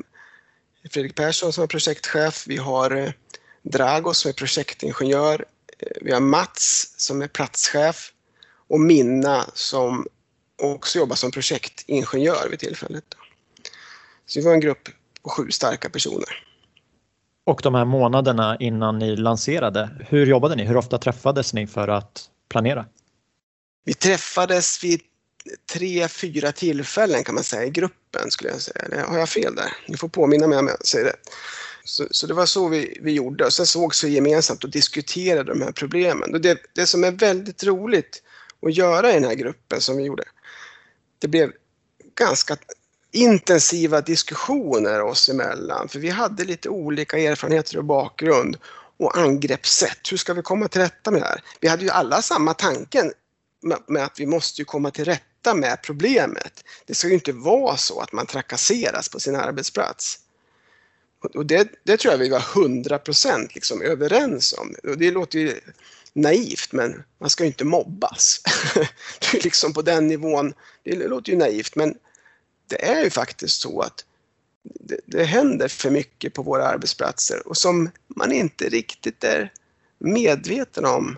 Fredrik 0.92 1.16
Persson 1.16 1.54
som 1.54 1.64
är 1.64 1.68
projektchef. 1.68 2.48
Vi 2.48 2.58
har 2.58 2.92
eh, 2.92 3.12
Dragos 3.62 4.18
som 4.18 4.30
är 4.30 4.34
projektingenjör. 4.34 5.46
Eh, 5.80 5.88
vi 6.02 6.12
har 6.12 6.20
Mats 6.20 6.94
som 6.98 7.22
är 7.22 7.28
platschef 7.28 8.12
och 8.68 8.80
Minna 8.80 9.46
som 9.54 10.08
också 10.62 11.00
jobbar 11.00 11.16
som 11.16 11.32
projektingenjör 11.32 12.48
vid 12.50 12.60
tillfället. 12.60 13.16
Så 14.26 14.40
vi 14.40 14.46
var 14.46 14.54
en 14.54 14.60
grupp 14.60 14.90
på 15.24 15.30
sju 15.30 15.52
starka 15.52 15.90
personer. 15.90 16.53
Och 17.46 17.60
de 17.64 17.76
här 17.76 17.86
månaderna 17.86 18.58
innan 18.60 19.00
ni 19.00 19.16
lanserade, 19.16 19.90
hur 20.10 20.26
jobbade 20.26 20.56
ni? 20.56 20.64
Hur 20.64 20.78
ofta 20.78 20.98
träffades 20.98 21.54
ni 21.54 21.68
för 21.68 21.88
att 21.88 22.30
planera? 22.50 22.86
Vi 23.86 23.94
träffades 23.94 24.84
vid 24.84 25.02
tre, 25.74 26.08
fyra 26.08 26.52
tillfällen 26.52 27.24
kan 27.24 27.36
man 27.36 27.44
säga 27.44 27.66
i 27.66 27.70
gruppen 27.70 28.32
skulle 28.32 28.50
jag 28.50 28.62
säga. 28.62 28.86
Eller 28.86 29.04
har 29.04 29.18
jag 29.18 29.30
fel 29.30 29.56
där? 29.56 29.78
Ni 29.88 29.98
får 29.98 30.08
påminna 30.08 30.48
mig 30.48 30.58
om 30.58 30.68
jag 30.68 30.88
säger 30.88 31.06
det. 31.06 31.16
Så, 31.84 32.08
så, 32.12 32.28
det 32.28 32.34
var 32.34 32.46
så 32.46 32.68
vi, 32.68 32.98
vi 33.02 33.12
gjorde 33.12 33.46
och 33.46 33.54
sen 33.54 33.66
sågs 33.66 34.04
vi 34.04 34.10
gemensamt 34.10 34.64
och 34.64 34.70
diskuterade 34.70 35.54
de 35.54 35.62
här 35.62 35.72
problemen. 35.72 36.34
Och 36.34 36.42
det, 36.42 36.58
det 36.76 36.86
som 36.86 37.04
är 37.04 37.12
väldigt 37.12 37.64
roligt 37.64 38.24
att 38.62 38.76
göra 38.78 39.12
i 39.12 39.14
den 39.14 39.24
här 39.24 39.36
gruppen 39.36 39.82
som 39.82 39.98
vi 39.98 40.04
gjorde, 40.04 40.24
det 41.20 41.28
blev 41.28 41.52
ganska 42.16 42.58
intensiva 43.14 44.02
diskussioner 44.02 45.02
oss 45.02 45.30
emellan 45.30 45.88
för 45.88 46.00
vi 46.00 46.10
hade 46.10 46.44
lite 46.44 46.70
olika 46.70 47.18
erfarenheter 47.18 47.78
och 47.78 47.86
bakgrund 47.86 48.58
och 48.98 49.18
angreppssätt. 49.18 50.12
Hur 50.12 50.18
ska 50.18 50.34
vi 50.34 50.42
komma 50.42 50.68
till 50.68 50.82
rätta 50.82 51.12
med 51.12 51.22
det 51.22 51.26
här? 51.26 51.44
Vi 51.60 51.68
hade 51.68 51.84
ju 51.84 51.90
alla 51.90 52.22
samma 52.22 52.54
tanken 52.54 53.12
med 53.88 54.04
att 54.04 54.20
vi 54.20 54.26
måste 54.26 54.62
ju 54.62 54.66
komma 54.66 54.92
till 54.92 55.06
rätta 55.06 55.54
med 55.56 55.82
problemet. 55.82 56.64
Det 56.86 56.94
ska 56.94 57.08
ju 57.08 57.14
inte 57.14 57.32
vara 57.32 57.78
så 57.78 58.00
att 58.00 58.12
man 58.12 58.26
trakasseras 58.26 59.10
på 59.10 59.20
sin 59.20 59.36
arbetsplats. 59.36 60.20
Och 61.36 61.46
det, 61.46 61.70
det 61.84 61.98
tror 61.98 62.14
jag 62.14 62.20
vi 62.20 62.30
var 62.30 62.44
100 62.56 63.00
procent 63.00 63.56
liksom 63.56 63.82
överens 63.82 64.54
om. 64.54 64.76
Och 64.84 64.98
det 64.98 65.12
låter 65.12 65.40
ju 65.40 65.60
naivt 66.14 66.72
men 66.72 67.04
man 67.20 67.30
ska 67.30 67.44
ju 67.44 67.48
inte 67.48 67.66
mobbas. 67.66 68.42
det 69.20 69.38
är 69.38 69.44
liksom 69.44 69.74
på 69.74 69.82
den 69.82 70.08
nivån, 70.08 70.54
det 70.84 71.08
låter 71.08 71.32
ju 71.32 71.38
naivt 71.38 71.76
men 71.76 71.96
det 72.68 72.86
är 72.86 73.04
ju 73.04 73.10
faktiskt 73.10 73.62
så 73.62 73.82
att 73.82 74.06
det, 74.64 75.00
det 75.06 75.24
händer 75.24 75.68
för 75.68 75.90
mycket 75.90 76.34
på 76.34 76.44
våra 76.44 76.68
arbetsplatser 76.68 77.48
och 77.48 77.58
som 77.58 77.90
man 78.08 78.32
inte 78.32 78.70
riktigt 78.70 79.24
är 79.24 79.52
medveten 80.00 80.86
om 80.86 81.18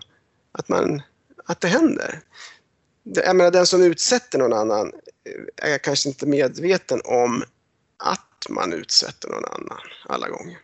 att, 0.52 0.68
man, 0.68 1.02
att 1.44 1.60
det 1.60 1.68
händer. 1.68 2.20
Jag 3.02 3.36
menar, 3.36 3.50
den 3.50 3.66
som 3.66 3.82
utsätter 3.82 4.38
någon 4.38 4.52
annan 4.52 4.92
är 5.56 5.78
kanske 5.78 6.08
inte 6.08 6.26
medveten 6.26 7.00
om 7.04 7.42
att 7.96 8.46
man 8.50 8.72
utsätter 8.72 9.28
någon 9.28 9.44
annan 9.44 9.78
alla 10.08 10.28
gånger. 10.28 10.58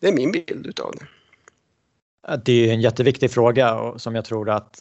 Det 0.00 0.08
är 0.08 0.12
min 0.12 0.32
bild 0.32 0.66
utav 0.66 0.94
det. 0.98 1.06
Det 2.44 2.68
är 2.68 2.72
en 2.72 2.80
jätteviktig 2.80 3.30
fråga 3.30 3.94
som 3.98 4.14
jag 4.14 4.24
tror 4.24 4.50
att 4.50 4.78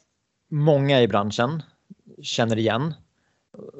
många 0.52 1.02
i 1.02 1.08
branschen 1.08 1.64
känner 2.22 2.58
igen. 2.58 2.94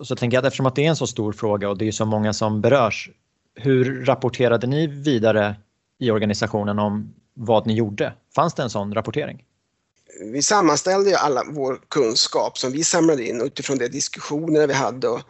Så 0.04 0.16
tänker 0.16 0.38
jag 0.38 0.42
att 0.42 0.48
eftersom 0.48 0.66
att 0.66 0.76
det 0.76 0.86
är 0.86 0.90
en 0.90 0.96
så 0.96 1.08
stor 1.08 1.34
fråga 1.34 1.70
och 1.70 1.78
det 1.78 1.88
är 1.88 1.92
så 1.92 2.06
många 2.06 2.34
som 2.34 2.62
berörs, 2.62 3.10
hur 3.56 4.06
rapporterade 4.06 4.68
ni 4.68 4.88
vidare 4.88 5.56
i 6.00 6.12
organisationen 6.12 6.80
om 6.80 7.14
vad 7.34 7.68
ni 7.68 7.74
gjorde? 7.74 8.14
Fanns 8.36 8.54
det 8.54 8.64
en 8.64 8.70
sån 8.70 8.94
rapportering? 8.94 9.44
Vi 10.22 10.42
sammanställde 10.42 11.10
ju 11.10 11.16
alla 11.16 11.44
vår 11.50 11.80
kunskap 11.88 12.58
som 12.58 12.72
vi 12.72 12.84
samlade 12.84 13.28
in 13.28 13.42
utifrån 13.42 13.78
de 13.78 13.88
diskussioner 13.88 14.68
vi 14.68 14.74
hade 14.74 15.08
och 15.08 15.22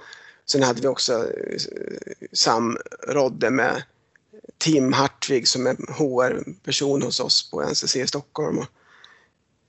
sen 0.46 0.64
hade 0.64 0.82
vi 0.82 0.88
också 0.88 1.14
eh, 1.14 1.60
samrådde 2.34 3.50
med 3.50 3.84
Tim 4.58 4.94
Hartvig 4.94 5.48
som 5.48 5.68
är 5.68 5.74
HR-person 5.74 7.02
hos 7.02 7.20
oss 7.20 7.52
på 7.52 7.62
NCC 7.62 7.96
i 7.96 8.08
Stockholm. 8.08 8.58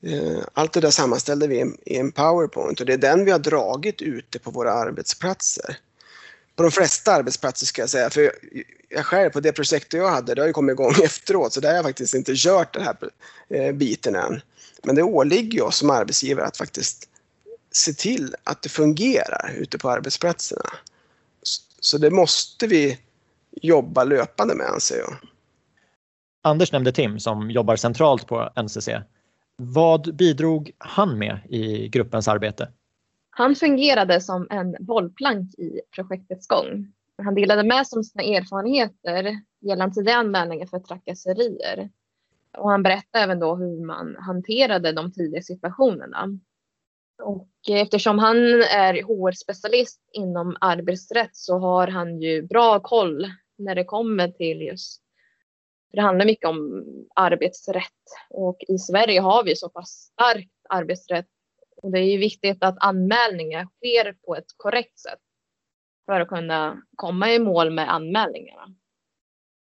Eh, 0.03 0.39
allt 0.53 0.73
det 0.73 0.81
där 0.81 0.91
sammanställde 0.91 1.47
vi 1.47 1.75
i 1.87 1.97
en 1.97 2.13
powerpoint 2.13 2.81
och 2.81 2.87
det 2.87 2.93
är 2.93 2.99
den 2.99 3.25
vi 3.25 3.31
har 3.31 3.39
dragit 3.39 4.03
ute 4.03 4.39
på 4.39 4.51
våra 4.51 4.73
arbetsplatser. 4.73 5.77
På 6.57 6.63
de 6.63 6.73
flesta 6.73 7.13
arbetsplatser 7.13 7.67
ska 7.67 7.83
jag 7.83 7.91
säga, 7.91 8.11
för 8.11 8.33
jag 8.89 9.05
själv 9.05 9.31
på 9.31 9.41
det 9.41 9.53
projektet 9.53 9.93
jag 9.93 10.11
hade, 10.11 10.35
det 10.35 10.43
har 10.43 10.47
ju 10.47 10.53
kommit 10.53 10.73
igång 10.73 10.95
efteråt 11.05 11.53
så 11.53 11.61
där 11.61 11.69
har 11.69 11.77
jag 11.77 11.85
faktiskt 11.85 12.15
inte 12.15 12.33
kört 12.37 12.75
den 12.75 12.83
här 12.83 12.97
eh, 13.49 13.73
biten 13.73 14.15
än. 14.15 14.41
Men 14.83 14.95
det 14.95 15.03
åligger 15.03 15.63
oss 15.63 15.77
som 15.77 15.91
arbetsgivare 15.91 16.47
att 16.47 16.57
faktiskt 16.57 17.09
se 17.73 17.93
till 17.93 18.35
att 18.45 18.63
det 18.63 18.69
fungerar 18.69 19.55
ute 19.57 19.79
på 19.79 19.91
arbetsplatserna. 19.91 20.71
Så 21.81 21.99
det 21.99 22.11
måste 22.11 22.67
vi 22.67 22.99
jobba 23.63 24.05
löpande 24.05 24.55
med 24.55 24.67
anser 24.67 24.99
jag. 24.99 25.17
Anders 26.43 26.73
nämnde 26.73 26.93
Tim 26.93 27.21
som 27.21 27.51
jobbar 27.51 27.77
centralt 27.77 28.27
på 28.27 28.53
NCC. 28.63 28.89
Vad 29.57 30.17
bidrog 30.17 30.71
han 30.79 31.19
med 31.19 31.39
i 31.49 31.89
gruppens 31.89 32.29
arbete? 32.29 32.69
Han 33.31 33.55
fungerade 33.55 34.21
som 34.21 34.47
en 34.51 34.77
bollplank 34.81 35.55
i 35.55 35.81
projektets 35.95 36.47
gång. 36.47 36.93
Han 37.23 37.35
delade 37.35 37.65
med 37.65 37.87
sig 37.87 37.97
om 37.97 38.05
sina 38.05 38.25
erfarenheter 38.25 39.41
gällande 39.61 39.95
tidiga 39.95 40.15
anmälningar 40.15 40.67
för 40.67 40.79
trakasserier. 40.79 41.91
Och 42.59 42.71
han 42.71 42.83
berättade 42.83 43.25
även 43.25 43.39
då 43.39 43.55
hur 43.57 43.87
man 43.87 44.17
hanterade 44.17 44.93
de 44.93 45.13
tidiga 45.13 45.43
situationerna. 45.43 46.39
Och 47.23 47.49
eftersom 47.71 48.19
han 48.19 48.37
är 48.63 48.95
HR-specialist 49.03 50.01
inom 50.13 50.57
arbetsrätt 50.61 51.37
så 51.37 51.59
har 51.59 51.87
han 51.87 52.21
ju 52.21 52.43
bra 52.43 52.81
koll 52.81 53.27
när 53.59 53.75
det 53.75 53.85
kommer 53.85 54.29
till 54.29 54.63
just 54.63 55.03
för 55.91 55.97
det 55.97 56.03
handlar 56.03 56.27
mycket 56.27 56.49
om 56.49 56.85
arbetsrätt 57.15 57.83
och 58.31 58.57
i 58.69 58.79
Sverige 58.79 59.21
har 59.21 59.45
vi 59.45 59.57
så 59.57 59.69
pass 59.69 59.91
starkt 59.91 60.51
arbetsrätt 60.69 61.27
och 61.83 61.93
det 61.93 61.99
är 61.99 62.19
viktigt 62.19 62.65
att 62.65 62.77
anmälningar 62.81 63.65
sker 63.65 64.13
på 64.13 64.37
ett 64.37 64.47
korrekt 64.57 64.99
sätt 64.99 65.19
för 66.07 66.21
att 66.21 66.29
kunna 66.29 66.83
komma 66.97 67.33
i 67.33 67.39
mål 67.39 67.71
med 67.71 67.95
anmälningarna. 67.95 68.75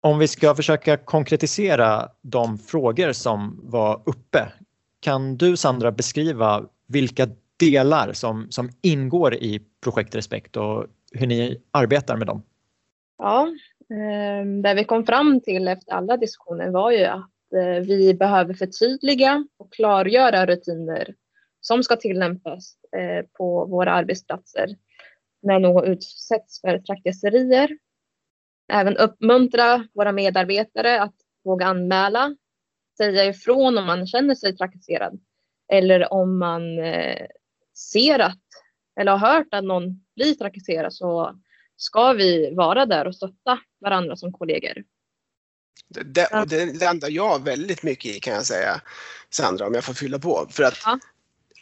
Om 0.00 0.18
vi 0.18 0.28
ska 0.28 0.54
försöka 0.54 0.96
konkretisera 0.96 2.08
de 2.22 2.58
frågor 2.58 3.12
som 3.12 3.60
var 3.62 4.02
uppe. 4.06 4.52
Kan 5.00 5.36
du 5.36 5.56
Sandra 5.56 5.92
beskriva 5.92 6.68
vilka 6.86 7.28
delar 7.56 8.12
som, 8.12 8.50
som 8.50 8.70
ingår 8.82 9.34
i 9.34 9.62
projektrespekt 9.80 10.56
och 10.56 10.86
hur 11.12 11.26
ni 11.26 11.62
arbetar 11.70 12.16
med 12.16 12.26
dem? 12.26 12.42
Ja, 13.18 13.48
Ehm, 13.92 14.62
Det 14.62 14.74
vi 14.74 14.84
kom 14.84 15.06
fram 15.06 15.40
till 15.40 15.68
efter 15.68 15.92
alla 15.92 16.16
diskussioner 16.16 16.70
var 16.70 16.90
ju 16.90 17.04
att 17.04 17.30
eh, 17.56 17.84
vi 17.86 18.14
behöver 18.14 18.54
förtydliga 18.54 19.46
och 19.58 19.72
klargöra 19.72 20.46
rutiner 20.46 21.14
som 21.60 21.82
ska 21.82 21.96
tillämpas 21.96 22.76
eh, 22.96 23.26
på 23.32 23.64
våra 23.64 23.92
arbetsplatser 23.92 24.68
när 25.42 25.58
någon 25.58 25.84
utsätts 25.84 26.60
för 26.60 26.78
trakasserier. 26.78 27.78
Även 28.72 28.96
uppmuntra 28.96 29.88
våra 29.94 30.12
medarbetare 30.12 31.02
att 31.02 31.14
våga 31.44 31.66
anmäla, 31.66 32.36
säga 32.98 33.24
ifrån 33.24 33.78
om 33.78 33.86
man 33.86 34.06
känner 34.06 34.34
sig 34.34 34.56
trakasserad 34.56 35.20
eller 35.72 36.12
om 36.12 36.38
man 36.38 36.78
eh, 36.78 37.26
ser 37.92 38.18
att 38.18 38.38
eller 39.00 39.12
har 39.12 39.34
hört 39.34 39.48
att 39.50 39.64
någon 39.64 40.04
blir 40.16 40.34
trakasserad 40.34 40.94
så 40.94 41.40
ska 41.82 42.12
vi 42.12 42.54
vara 42.54 42.86
där 42.86 43.06
och 43.06 43.14
stötta 43.14 43.58
varandra 43.80 44.16
som 44.16 44.32
kollegor. 44.32 44.84
Det, 45.88 46.26
och 46.26 46.48
det 46.48 46.80
landar 46.80 47.10
jag 47.10 47.44
väldigt 47.44 47.82
mycket 47.82 48.16
i 48.16 48.20
kan 48.20 48.34
jag 48.34 48.46
säga, 48.46 48.80
Sandra, 49.30 49.66
om 49.66 49.74
jag 49.74 49.84
får 49.84 49.94
fylla 49.94 50.18
på. 50.18 50.48
För 50.50 50.62
att, 50.62 50.78
ja. 50.84 50.98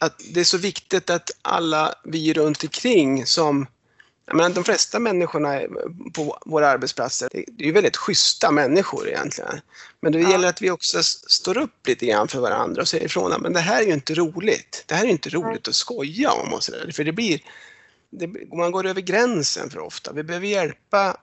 att 0.01 0.21
det 0.35 0.41
är 0.41 0.45
så 0.45 0.59
viktigt 0.59 1.11
att 1.11 1.31
alla 1.43 1.95
vi 2.05 2.33
runt 2.33 2.63
omkring 2.63 3.27
som 3.27 3.67
jag 4.27 4.37
menar, 4.37 4.51
de 4.51 4.65
flesta 4.65 4.99
människorna 4.99 5.61
på 6.15 6.39
våra 6.47 6.69
arbetsplatser, 6.69 7.29
det 7.33 7.65
är 7.65 7.67
ju 7.67 7.73
väldigt 7.73 7.97
schyssta 7.97 8.51
människor 8.51 9.09
egentligen. 9.09 9.61
Men 10.01 10.13
det 10.13 10.21
ja. 10.21 10.31
gäller 10.31 10.49
att 10.49 10.63
vi 10.63 10.71
också 10.71 11.03
står 11.03 11.59
upp 11.59 11.87
lite 11.87 12.07
grann 12.07 12.29
för 12.29 12.41
varandra 12.41 12.83
och 12.83 12.89
säger 12.89 13.05
ifrån 13.05 13.41
men 13.41 13.53
det 13.53 13.61
här 13.61 13.83
är 13.83 13.87
ju 13.87 13.93
inte 13.93 14.15
roligt. 14.15 14.85
Det 14.87 14.95
här 14.95 15.05
är 15.05 15.09
inte 15.09 15.29
roligt 15.29 15.69
att 15.69 15.75
skoja 15.75 16.33
om 16.33 16.55
och 16.55 16.63
sådär. 16.63 16.91
För 16.93 17.05
det 17.05 17.13
blir, 17.13 17.41
det, 18.11 18.55
man 18.57 18.73
går 18.73 18.87
över 18.87 19.01
gränsen 19.01 19.71
för 19.71 19.79
ofta. 19.79 20.13
Vi 20.13 20.23
behöver 20.23 20.47
hjälpa, 20.47 21.17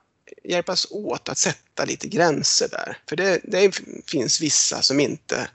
hjälpas 0.43 0.87
åt 0.91 1.29
att 1.29 1.37
sätta 1.37 1.85
lite 1.85 2.07
gränser 2.07 2.67
där. 2.71 2.97
För 3.09 3.15
det, 3.15 3.41
det 3.43 3.81
finns 4.05 4.41
vissa 4.41 4.81
som 4.81 4.99
inte 4.99 5.49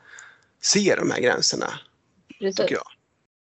ser 0.63 0.97
de 0.97 1.11
här 1.11 1.21
gränserna. 1.21 1.67
Precis. 2.39 2.57
Tycker 2.57 2.75
jag. 2.75 2.87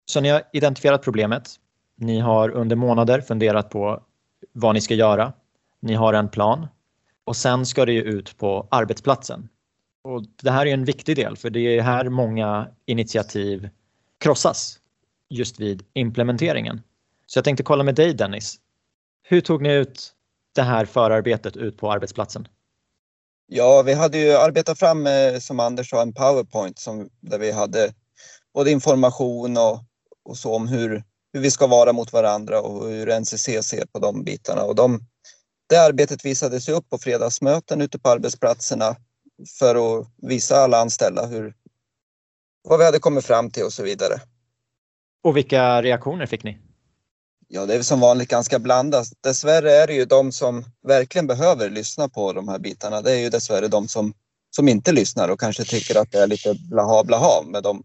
Så 0.05 0.21
ni 0.21 0.29
har 0.29 0.43
identifierat 0.53 1.03
problemet. 1.03 1.49
Ni 1.95 2.19
har 2.19 2.49
under 2.49 2.75
månader 2.75 3.21
funderat 3.21 3.69
på 3.69 4.03
vad 4.53 4.73
ni 4.73 4.81
ska 4.81 4.93
göra. 4.93 5.33
Ni 5.79 5.93
har 5.93 6.13
en 6.13 6.29
plan 6.29 6.67
och 7.23 7.35
sen 7.35 7.65
ska 7.65 7.85
det 7.85 7.93
ju 7.93 8.01
ut 8.01 8.37
på 8.37 8.67
arbetsplatsen. 8.71 9.49
Och 10.03 10.23
det 10.41 10.51
här 10.51 10.65
är 10.65 10.73
en 10.73 10.85
viktig 10.85 11.15
del 11.15 11.37
för 11.37 11.49
det 11.49 11.59
är 11.59 11.81
här 11.81 12.09
många 12.09 12.67
initiativ 12.85 13.69
krossas 14.17 14.79
just 15.29 15.59
vid 15.59 15.85
implementeringen. 15.93 16.81
Så 17.33 17.37
jag 17.37 17.43
tänkte 17.43 17.63
kolla 17.63 17.83
med 17.83 17.95
dig 17.95 18.13
Dennis. 18.13 18.55
Hur 19.23 19.41
tog 19.41 19.61
ni 19.61 19.73
ut 19.73 20.13
det 20.55 20.61
här 20.61 20.85
förarbetet 20.85 21.57
ut 21.57 21.77
på 21.77 21.91
arbetsplatsen? 21.91 22.47
Ja, 23.47 23.81
vi 23.81 23.93
hade 23.93 24.17
ju 24.17 24.31
arbetat 24.33 24.79
fram, 24.79 25.07
eh, 25.07 25.39
som 25.39 25.59
Anders 25.59 25.89
sa, 25.89 26.01
en 26.01 26.13
powerpoint 26.13 26.79
som, 26.79 27.09
där 27.19 27.39
vi 27.39 27.51
hade 27.51 27.93
både 28.53 28.71
information 28.71 29.57
och, 29.57 29.79
och 30.23 30.37
så 30.37 30.55
om 30.55 30.67
hur, 30.67 31.03
hur 31.33 31.41
vi 31.41 31.51
ska 31.51 31.67
vara 31.67 31.93
mot 31.93 32.13
varandra 32.13 32.61
och 32.61 32.89
hur 32.89 33.19
NCC 33.19 33.45
ser 33.67 33.85
på 33.85 33.99
de 33.99 34.23
bitarna. 34.23 34.63
Och 34.63 34.75
de, 34.75 34.99
det 35.69 35.77
arbetet 35.77 36.25
visades 36.25 36.69
upp 36.69 36.89
på 36.89 36.97
fredagsmöten 36.97 37.81
ute 37.81 37.99
på 37.99 38.09
arbetsplatserna 38.09 38.95
för 39.59 39.99
att 39.99 40.07
visa 40.17 40.55
alla 40.55 40.77
anställda 40.77 41.25
hur, 41.25 41.55
vad 42.61 42.79
vi 42.79 42.85
hade 42.85 42.99
kommit 42.99 43.25
fram 43.25 43.49
till 43.49 43.63
och 43.63 43.73
så 43.73 43.83
vidare. 43.83 44.21
Och 45.23 45.37
vilka 45.37 45.81
reaktioner 45.81 46.25
fick 46.25 46.43
ni? 46.43 46.70
Ja, 47.53 47.65
det 47.65 47.75
är 47.75 47.81
som 47.81 47.99
vanligt 47.99 48.29
ganska 48.29 48.59
blandat. 48.59 49.07
Dessvärre 49.21 49.71
är 49.71 49.87
det 49.87 49.93
ju 49.93 50.05
de 50.05 50.31
som 50.31 50.65
verkligen 50.83 51.27
behöver 51.27 51.69
lyssna 51.69 52.09
på 52.09 52.33
de 52.33 52.47
här 52.47 52.59
bitarna. 52.59 53.01
Det 53.01 53.11
är 53.11 53.19
ju 53.19 53.29
dessvärre 53.29 53.67
de 53.67 53.87
som, 53.87 54.13
som 54.55 54.67
inte 54.67 54.91
lyssnar 54.91 55.29
och 55.29 55.39
kanske 55.39 55.63
tycker 55.63 56.01
att 56.01 56.11
det 56.11 56.19
är 56.19 56.27
lite 56.27 56.53
blaha 56.53 57.03
blaha 57.03 57.41
med 57.45 57.63
de 57.63 57.83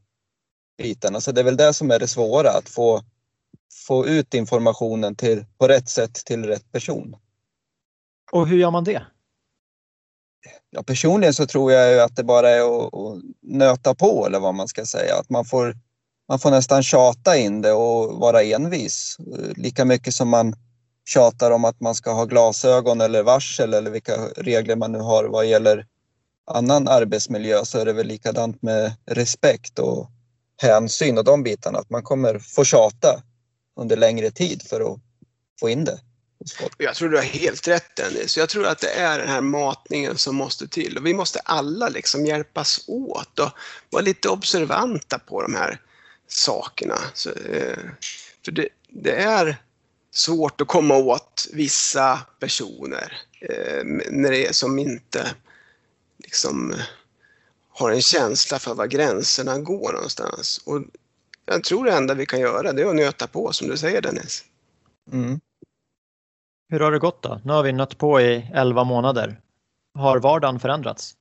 bitarna. 0.79 1.21
Så 1.21 1.33
det 1.33 1.41
är 1.41 1.45
väl 1.45 1.57
det 1.57 1.73
som 1.73 1.91
är 1.91 1.99
det 1.99 2.09
svåra, 2.09 2.51
att 2.51 2.69
få, 2.69 3.03
få 3.87 4.07
ut 4.07 4.35
informationen 4.35 5.17
till, 5.17 5.45
på 5.59 5.69
rätt 5.69 5.89
sätt 5.89 6.15
till 6.15 6.45
rätt 6.45 6.73
person. 6.73 7.17
Och 8.33 8.49
hur 8.49 8.59
gör 8.59 8.71
man 8.71 8.85
det? 8.85 9.03
Ja, 10.71 10.83
personligen 10.83 11.35
så 11.35 11.47
tror 11.47 11.73
jag 11.73 11.93
ju 11.93 12.01
att 12.01 12.17
det 12.17 12.25
bara 12.25 12.51
är 12.51 12.61
att, 12.61 12.95
att 12.95 13.23
nöta 13.43 13.95
på 13.95 14.27
eller 14.27 14.41
vad 14.41 14.55
man 14.55 14.69
ska 14.69 14.87
säga. 14.87 15.15
Att 15.21 15.31
man 15.31 15.45
får 15.45 15.77
man 16.29 16.39
får 16.39 16.51
nästan 16.51 16.83
tjata 16.83 17.37
in 17.37 17.63
det 17.63 17.73
och 17.73 18.19
vara 18.19 18.43
envis. 18.43 19.17
Lika 19.57 19.85
mycket 19.85 20.15
som 20.15 20.29
man 20.29 20.55
tjatar 21.09 21.51
om 21.51 21.65
att 21.65 21.81
man 21.81 21.95
ska 21.95 22.13
ha 22.13 22.25
glasögon 22.25 23.01
eller 23.01 23.23
varsel 23.23 23.75
eller 23.75 23.91
vilka 23.91 24.17
regler 24.37 24.77
man 24.77 24.93
nu 24.93 24.99
har 24.99 25.25
vad 25.25 25.47
gäller 25.47 25.87
annan 26.47 26.89
arbetsmiljö 26.89 27.65
så 27.65 27.79
är 27.79 27.85
det 27.85 27.93
väl 27.93 28.07
likadant 28.07 28.63
med 28.63 28.93
respekt 29.07 29.79
och 29.79 30.11
hänsyn 30.63 31.19
och 31.19 31.25
de 31.25 31.43
bitarna. 31.43 31.79
Att 31.79 31.91
man 31.91 32.03
kommer 32.03 32.39
få 32.39 32.65
tjata 32.65 33.23
under 33.77 33.97
längre 33.97 34.31
tid 34.31 34.63
för 34.63 34.81
att 34.93 35.01
få 35.61 35.69
in 35.69 35.85
det. 35.85 36.01
Jag 36.79 36.95
tror 36.95 37.09
du 37.09 37.17
har 37.17 37.25
helt 37.25 37.69
rätt 37.69 37.97
Dennis. 37.97 38.37
Jag 38.37 38.49
tror 38.49 38.67
att 38.67 38.79
det 38.79 38.91
är 38.91 39.19
den 39.19 39.29
här 39.29 39.41
matningen 39.41 40.17
som 40.17 40.37
måste 40.37 40.69
till 40.69 40.99
och 40.99 41.07
vi 41.07 41.15
måste 41.15 41.39
alla 41.39 41.89
liksom 41.89 42.27
hjälpas 42.27 42.85
åt 42.87 43.39
och 43.39 43.51
vara 43.91 44.03
lite 44.03 44.29
observanta 44.29 45.19
på 45.19 45.43
de 45.43 45.55
här 45.55 45.81
sakerna. 46.29 46.99
Så, 47.15 47.31
eh, 47.31 47.79
för 48.45 48.53
det, 48.53 48.69
det, 48.89 49.23
är 49.23 49.63
svårt 50.11 50.61
att 50.61 50.69
komma 50.69 50.97
åt 50.97 51.47
vissa 51.53 52.21
personer 52.41 53.13
eh, 53.41 53.85
när 54.11 54.31
det 54.31 54.47
är 54.47 54.53
som 54.53 54.79
inte 54.79 55.31
liksom 56.19 56.75
har 57.69 57.91
en 57.91 58.03
känsla 58.03 58.59
för 58.59 58.75
var 58.75 58.87
gränserna 58.87 59.59
går 59.59 59.93
någonstans. 59.93 60.61
Och 60.65 60.83
jag 61.45 61.65
tror 61.65 61.85
det 61.85 61.93
enda 61.93 62.15
vi 62.15 62.27
kan 62.27 62.41
göra 62.41 62.73
det 62.73 62.83
är 62.83 62.87
att 62.87 62.97
nöta 62.97 63.27
på 63.27 63.53
som 63.53 63.69
du 63.69 63.77
säger 63.77 64.03
Dennis. 64.03 64.45
Mm. 65.13 65.41
Hur 66.69 66.81
har 66.81 66.93
det 66.93 66.99
gått 66.99 67.23
då? 67.23 67.41
Nu 67.45 67.53
har 67.53 67.63
vi 67.63 67.73
nött 67.73 67.99
på 67.99 68.21
i 68.21 68.51
11 68.55 68.85
månader. 68.85 69.41
Har 69.95 70.19
vardagen 70.19 70.61
förändrats? 70.61 71.15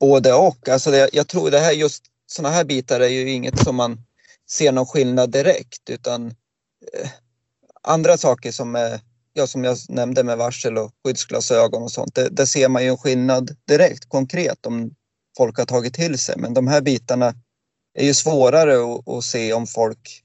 Både 0.00 0.34
och. 0.34 0.68
Alltså 0.68 0.90
det, 0.90 1.10
jag 1.12 1.28
tror 1.28 1.50
det 1.50 1.58
här 1.58 1.72
just 1.72 2.04
sådana 2.36 2.54
här 2.54 2.64
bitar 2.64 3.00
är 3.00 3.08
ju 3.08 3.30
inget 3.30 3.58
som 3.58 3.76
man 3.76 3.98
ser 4.50 4.72
någon 4.72 4.86
skillnad 4.86 5.30
direkt 5.30 5.90
utan 5.90 6.26
eh, 6.92 7.08
andra 7.82 8.16
saker 8.16 8.52
som 8.52 8.76
är, 8.76 9.00
ja, 9.32 9.46
som 9.46 9.64
jag 9.64 9.76
nämnde 9.88 10.24
med 10.24 10.38
varsel 10.38 10.78
och 10.78 10.92
skyddsglasögon 11.04 11.82
och 11.82 11.92
sånt, 11.92 12.14
det, 12.14 12.28
där 12.28 12.46
ser 12.46 12.68
man 12.68 12.82
ju 12.82 12.88
en 12.88 12.96
skillnad 12.96 13.56
direkt 13.68 14.08
konkret 14.08 14.66
om 14.66 14.90
folk 15.36 15.58
har 15.58 15.64
tagit 15.64 15.94
till 15.94 16.18
sig. 16.18 16.34
Men 16.38 16.54
de 16.54 16.68
här 16.68 16.80
bitarna 16.80 17.34
är 17.94 18.04
ju 18.04 18.14
svårare 18.14 18.94
att, 18.94 19.08
att 19.08 19.24
se 19.24 19.52
om 19.52 19.66
folk 19.66 20.22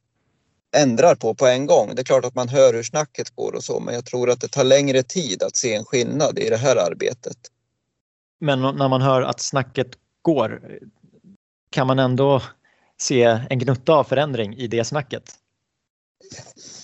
ändrar 0.75 1.15
på 1.15 1.35
på 1.35 1.47
en 1.47 1.65
gång. 1.65 1.95
Det 1.95 2.01
är 2.01 2.05
klart 2.05 2.25
att 2.25 2.35
man 2.35 2.49
hör 2.49 2.73
hur 2.73 2.83
snacket 2.83 3.29
går 3.35 3.55
och 3.55 3.63
så, 3.63 3.79
men 3.79 3.93
jag 3.93 4.05
tror 4.05 4.29
att 4.29 4.41
det 4.41 4.47
tar 4.47 4.63
längre 4.63 5.03
tid 5.03 5.43
att 5.43 5.55
se 5.55 5.75
en 5.75 5.85
skillnad 5.85 6.39
i 6.39 6.49
det 6.49 6.57
här 6.57 6.75
arbetet. 6.75 7.37
Men 8.39 8.61
när 8.61 8.87
man 8.87 9.01
hör 9.01 9.21
att 9.21 9.39
snacket 9.39 9.87
går, 10.21 10.61
kan 11.69 11.87
man 11.87 11.99
ändå 11.99 12.41
se 12.97 13.23
en 13.49 13.59
gnutta 13.59 13.93
av 13.93 14.03
förändring 14.03 14.55
i 14.55 14.67
det 14.67 14.83
snacket? 14.83 15.23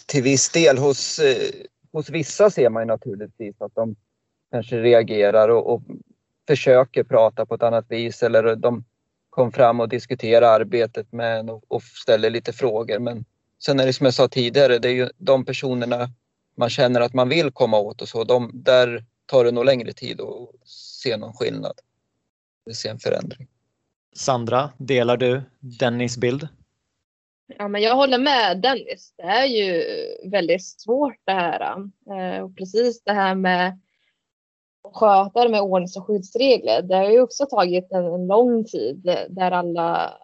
Till 0.05 0.23
viss 0.23 0.49
del. 0.49 0.77
Hos, 0.77 1.19
eh, 1.19 1.51
hos 1.91 2.09
vissa 2.09 2.49
ser 2.49 2.69
man 2.69 2.87
naturligtvis 2.87 3.61
att 3.61 3.75
de 3.75 3.95
kanske 4.51 4.81
reagerar 4.81 5.49
och, 5.49 5.73
och 5.73 5.81
försöker 6.47 7.03
prata 7.03 7.45
på 7.45 7.55
ett 7.55 7.63
annat 7.63 7.85
vis 7.89 8.23
eller 8.23 8.55
de 8.55 8.85
kom 9.29 9.51
fram 9.51 9.79
och 9.79 9.89
diskuterade 9.89 10.49
arbetet 10.49 11.11
med 11.11 11.39
en 11.39 11.49
och, 11.49 11.63
och 11.67 11.83
ställer 11.83 12.29
lite 12.29 12.53
frågor. 12.53 12.99
Men 12.99 13.25
sen 13.63 13.79
är 13.79 13.85
det 13.85 13.93
som 13.93 14.05
jag 14.05 14.13
sa 14.13 14.27
tidigare, 14.27 14.79
det 14.79 14.89
är 14.89 14.93
ju 14.93 15.09
de 15.17 15.45
personerna 15.45 16.09
man 16.57 16.69
känner 16.69 17.01
att 17.01 17.13
man 17.13 17.29
vill 17.29 17.51
komma 17.51 17.79
åt 17.79 18.01
och 18.01 18.09
så, 18.09 18.23
de, 18.23 18.51
där 18.53 19.05
tar 19.25 19.45
det 19.45 19.51
nog 19.51 19.65
längre 19.65 19.93
tid 19.93 20.21
att 20.21 20.69
se 20.69 21.17
någon 21.17 21.33
skillnad. 21.33 21.73
Se 22.73 22.89
en 22.89 22.99
förändring. 22.99 23.47
Sandra, 24.17 24.69
delar 24.77 25.17
du 25.17 25.41
Dennis 25.59 26.17
bild? 26.17 26.47
Ja, 27.57 27.67
men 27.67 27.81
jag 27.81 27.95
håller 27.95 28.17
med 28.17 28.61
Dennis. 28.61 29.13
Det 29.17 29.23
är 29.23 29.45
ju 29.45 29.83
väldigt 30.29 30.65
svårt 30.65 31.17
det 31.25 31.31
här. 31.31 31.89
Eh, 32.09 32.43
och 32.43 32.57
precis 32.57 33.03
det 33.03 33.13
här 33.13 33.35
med 33.35 33.79
att 34.87 34.95
sköta 34.95 35.43
det 35.43 35.49
med 35.49 35.61
ordnings 35.61 35.97
och 35.97 36.07
skyddsregler. 36.07 36.81
Det 36.81 36.95
har 36.95 37.11
ju 37.11 37.21
också 37.21 37.45
tagit 37.45 37.91
en 37.91 38.27
lång 38.27 38.65
tid 38.65 39.01
där 39.29 39.51
alla 39.51 40.19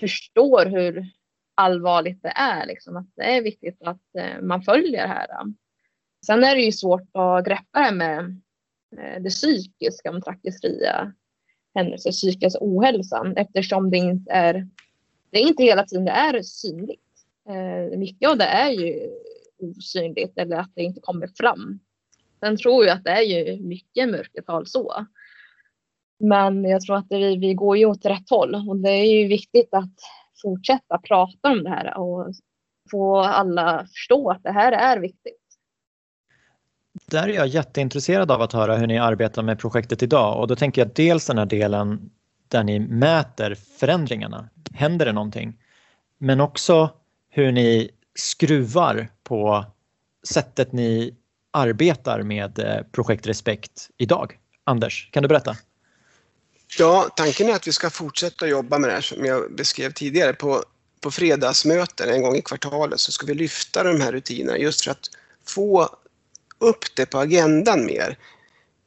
förstår 0.00 0.66
hur 0.66 1.06
allvarligt 1.54 2.22
det 2.22 2.32
är. 2.36 2.66
Liksom, 2.66 2.96
att 2.96 3.12
det 3.16 3.36
är 3.36 3.42
viktigt 3.42 3.82
att 3.82 4.14
eh, 4.18 4.40
man 4.42 4.62
följer 4.62 5.02
det 5.02 5.08
här. 5.08 5.28
Sen 6.26 6.44
är 6.44 6.54
det 6.54 6.62
ju 6.62 6.72
svårt 6.72 7.08
att 7.12 7.44
greppa 7.44 7.80
det 7.80 7.92
med 7.92 8.40
eh, 8.98 9.22
det 9.22 9.30
psykiska 9.30 10.12
med 10.12 10.24
trakasserier 10.24 11.12
händelser, 11.74 12.10
psykisk 12.10 12.56
ohälsa 12.60 13.32
eftersom 13.36 13.90
det 13.90 13.96
inte 13.96 14.32
är, 14.32 14.68
det 15.30 15.38
är 15.38 15.48
inte 15.48 15.62
hela 15.62 15.84
tiden 15.84 16.04
det 16.04 16.10
är 16.10 16.42
synligt. 16.42 17.00
Eh, 17.48 17.98
mycket 17.98 18.30
av 18.30 18.38
det 18.38 18.44
är 18.44 18.70
ju 18.70 19.10
osynligt 19.58 20.38
eller 20.38 20.56
att 20.56 20.72
det 20.74 20.82
inte 20.82 21.00
kommer 21.00 21.28
fram. 21.38 21.80
Sen 22.40 22.56
tror 22.56 22.84
jag 22.84 22.96
att 22.96 23.04
det 23.04 23.10
är 23.10 23.22
ju 23.22 23.62
mycket 23.62 24.08
mörkertal 24.08 24.66
så. 24.66 25.06
Men 26.18 26.64
jag 26.64 26.80
tror 26.80 26.96
att 26.96 27.08
det, 27.08 27.36
vi 27.36 27.54
går 27.54 27.76
ju 27.76 27.86
åt 27.86 28.04
rätt 28.04 28.30
håll 28.30 28.54
och 28.68 28.76
det 28.76 28.90
är 28.90 29.20
ju 29.20 29.28
viktigt 29.28 29.68
att 29.74 29.94
fortsätta 30.42 30.98
prata 30.98 31.52
om 31.52 31.64
det 31.64 31.70
här 31.70 31.98
och 31.98 32.34
få 32.90 33.16
alla 33.18 33.86
förstå 33.86 34.30
att 34.30 34.42
det 34.42 34.52
här 34.52 34.72
är 34.72 35.00
viktigt. 35.00 35.39
Där 37.06 37.28
är 37.28 37.32
jag 37.32 37.46
jätteintresserad 37.46 38.30
av 38.30 38.42
att 38.42 38.52
höra 38.52 38.76
hur 38.76 38.86
ni 38.86 38.98
arbetar 38.98 39.42
med 39.42 39.58
projektet 39.58 40.02
idag 40.02 40.40
och 40.40 40.48
då 40.48 40.56
tänker 40.56 40.80
jag 40.80 40.90
dels 40.94 41.26
den 41.26 41.38
här 41.38 41.46
delen 41.46 42.10
där 42.48 42.64
ni 42.64 42.80
mäter 42.80 43.54
förändringarna. 43.78 44.48
Händer 44.74 45.06
det 45.06 45.12
någonting? 45.12 45.58
Men 46.18 46.40
också 46.40 46.90
hur 47.30 47.52
ni 47.52 47.90
skruvar 48.14 49.08
på 49.24 49.64
sättet 50.28 50.72
ni 50.72 51.14
arbetar 51.50 52.22
med 52.22 52.58
eh, 52.58 52.82
Projekt 52.92 53.26
Respekt 53.26 53.90
idag. 53.98 54.38
Anders, 54.64 55.10
kan 55.12 55.22
du 55.22 55.28
berätta? 55.28 55.56
Ja, 56.78 57.08
tanken 57.16 57.48
är 57.48 57.54
att 57.54 57.66
vi 57.66 57.72
ska 57.72 57.90
fortsätta 57.90 58.46
jobba 58.46 58.78
med 58.78 58.90
det 58.90 58.94
här 58.94 59.00
som 59.00 59.24
jag 59.24 59.54
beskrev 59.54 59.92
tidigare. 59.92 60.32
På, 60.32 60.64
på 61.00 61.10
fredagsmöten 61.10 62.08
en 62.08 62.22
gång 62.22 62.36
i 62.36 62.42
kvartalet 62.42 63.00
så 63.00 63.12
ska 63.12 63.26
vi 63.26 63.34
lyfta 63.34 63.82
de 63.82 64.00
här 64.00 64.12
rutinerna 64.12 64.58
just 64.58 64.84
för 64.84 64.90
att 64.90 65.10
få 65.46 65.88
upp 66.60 66.84
det 66.94 67.06
på 67.06 67.18
agendan 67.18 67.86
mer. 67.86 68.18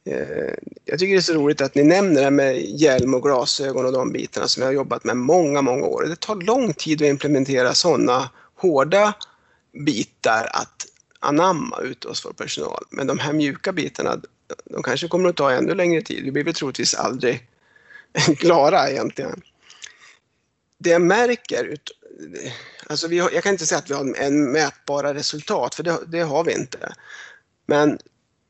Eh, 0.06 0.54
jag 0.84 0.98
tycker 0.98 1.12
det 1.12 1.18
är 1.18 1.20
så 1.20 1.34
roligt 1.34 1.60
att 1.60 1.74
ni 1.74 1.82
nämner 1.82 2.14
det 2.14 2.22
här 2.22 2.30
med 2.30 2.60
hjälm 2.60 3.14
och 3.14 3.22
glasögon 3.22 3.86
och 3.86 3.92
de 3.92 4.12
bitarna 4.12 4.48
som 4.48 4.60
jag 4.60 4.68
har 4.68 4.74
jobbat 4.74 5.04
med 5.04 5.16
många, 5.16 5.62
många 5.62 5.86
år. 5.86 6.06
Det 6.08 6.20
tar 6.20 6.36
lång 6.36 6.72
tid 6.72 7.02
att 7.02 7.08
implementera 7.08 7.74
sådana 7.74 8.30
hårda 8.56 9.14
bitar 9.86 10.48
att 10.52 10.86
anamma 11.20 11.80
ute 11.80 12.08
hos 12.08 12.24
vår 12.24 12.32
personal. 12.32 12.84
Men 12.90 13.06
de 13.06 13.18
här 13.18 13.32
mjuka 13.32 13.72
bitarna, 13.72 14.20
de 14.64 14.82
kanske 14.82 15.08
kommer 15.08 15.28
att 15.28 15.36
ta 15.36 15.52
ännu 15.52 15.74
längre 15.74 16.02
tid. 16.02 16.24
Vi 16.24 16.30
blir 16.30 16.44
väl 16.44 16.54
troligtvis 16.54 16.94
aldrig 16.94 17.48
klara 18.38 18.90
egentligen. 18.90 19.42
Det 20.78 20.90
jag 20.90 21.02
märker 21.02 21.76
alltså 22.86 23.08
vi 23.08 23.18
har, 23.18 23.30
jag 23.30 23.42
kan 23.42 23.52
inte 23.52 23.66
säga 23.66 23.78
att 23.78 23.90
vi 23.90 23.94
har 23.94 24.14
en 24.16 24.52
mätbara 24.52 25.14
resultat, 25.14 25.74
för 25.74 25.82
det, 25.82 25.98
det 26.06 26.20
har 26.20 26.44
vi 26.44 26.52
inte. 26.52 26.94
Men 27.66 27.98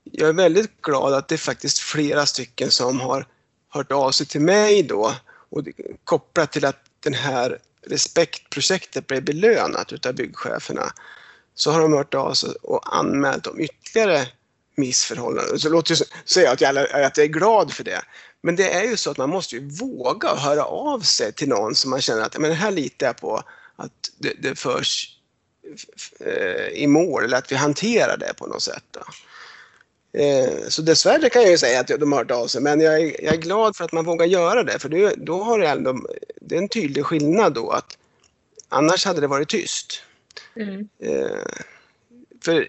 jag 0.05 0.29
är 0.29 0.33
väldigt 0.33 0.83
glad 0.83 1.15
att 1.15 1.29
det 1.29 1.35
är 1.35 1.39
faktiskt 1.39 1.79
flera 1.79 2.27
stycken 2.27 2.71
som 2.71 3.01
har 3.01 3.27
hört 3.69 3.93
av 3.93 4.11
sig 4.11 4.27
till 4.27 4.41
mig 4.41 4.83
då 4.83 5.15
och 5.51 5.63
kopplat 6.05 6.53
till 6.53 6.65
att 6.65 6.85
den 7.01 7.15
här 7.15 7.59
respektprojektet 7.87 9.07
blev 9.07 9.25
belönat 9.25 9.93
utav 9.93 10.15
byggcheferna 10.15 10.93
så 11.55 11.71
har 11.71 11.81
de 11.81 11.93
hört 11.93 12.15
av 12.15 12.35
sig 12.35 12.51
och 12.63 12.97
anmält 12.97 13.47
om 13.47 13.61
ytterligare 13.61 14.29
missförhållanden. 14.77 15.59
Så 15.59 15.69
låter 15.69 15.95
det 15.95 16.05
säga 16.25 16.51
att 16.53 16.61
jag, 16.61 16.79
att 16.79 17.17
jag 17.17 17.25
är 17.25 17.29
glad 17.29 17.73
för 17.73 17.85
det. 17.85 18.03
Men 18.43 18.57
det 18.57 18.71
är 18.71 18.85
ju 18.85 18.97
så 18.97 19.11
att 19.11 19.19
man 19.19 19.31
måste 19.31 19.57
ju 19.57 19.69
våga 19.69 20.35
höra 20.35 20.65
av 20.65 21.01
sig 21.01 21.33
till 21.33 21.49
någon 21.49 21.75
som 21.75 21.91
man 21.91 22.01
känner 22.01 22.23
att 22.23 22.39
men 22.39 22.51
det 22.51 22.57
här 22.57 22.71
litar 22.71 23.07
jag 23.07 23.17
på 23.17 23.43
att 23.77 23.93
det, 24.19 24.33
det 24.43 24.59
förs 24.59 25.19
i 26.73 26.87
mål 26.87 27.25
eller 27.25 27.37
att 27.37 27.53
vi 27.53 27.57
hanterar 27.57 28.17
det 28.17 28.35
på 28.37 28.47
något 28.47 28.63
sätt. 28.63 28.85
Då. 28.91 29.01
Eh, 30.15 30.69
så 30.69 30.83
dessvärre 30.83 31.31
kan 31.31 31.43
jag 31.43 31.51
ju 31.51 31.59
säga 31.59 31.81
att 31.81 31.87
de 31.87 32.13
har 32.13 32.19
hört 32.19 32.31
av 32.31 32.47
sig, 32.47 32.63
men 32.63 32.81
jag 32.81 33.01
är, 33.01 33.25
jag 33.25 33.35
är 33.35 33.39
glad 33.39 33.77
för 33.77 33.85
att 33.85 33.93
man 33.93 34.05
vågar 34.05 34.27
göra 34.27 34.63
det, 34.63 34.79
för 34.79 34.89
det, 34.89 35.15
då 35.17 35.43
har 35.43 35.59
det 35.59 35.69
ändå, 35.69 36.07
det 36.41 36.55
är 36.55 36.59
en 36.59 36.69
tydlig 36.69 37.05
skillnad 37.05 37.55
då 37.55 37.71
att 37.71 37.99
annars 38.69 39.05
hade 39.05 39.21
det 39.21 39.27
varit 39.27 39.49
tyst. 39.49 40.03
Mm. 40.57 40.89
Eh, 40.99 41.47
för 42.45 42.69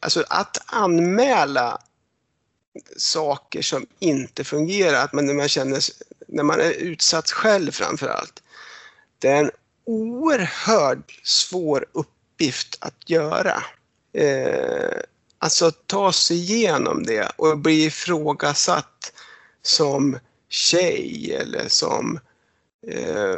alltså 0.00 0.24
att 0.28 0.62
anmäla 0.66 1.78
saker 2.96 3.62
som 3.62 3.86
inte 3.98 4.44
fungerar, 4.44 5.04
att 5.04 5.12
man, 5.12 5.26
när, 5.26 5.34
man 5.34 5.48
känner, 5.48 5.80
när 6.26 6.42
man 6.42 6.60
är 6.60 6.70
utsatt 6.70 7.30
själv 7.30 7.70
framför 7.72 8.08
allt, 8.08 8.42
det 9.18 9.28
är 9.28 9.36
en 9.36 9.50
oerhört 9.86 11.20
svår 11.22 11.86
uppgift 11.92 12.78
att 12.80 13.10
göra. 13.10 13.62
Eh, 14.12 15.00
alltså 15.38 15.70
ta 15.70 16.12
sig 16.12 16.36
igenom 16.36 17.02
det 17.02 17.32
och 17.36 17.58
bli 17.58 17.84
ifrågasatt 17.84 19.12
som 19.62 20.18
tjej 20.48 21.34
eller 21.40 21.68
som 21.68 22.20
eh, 22.88 23.36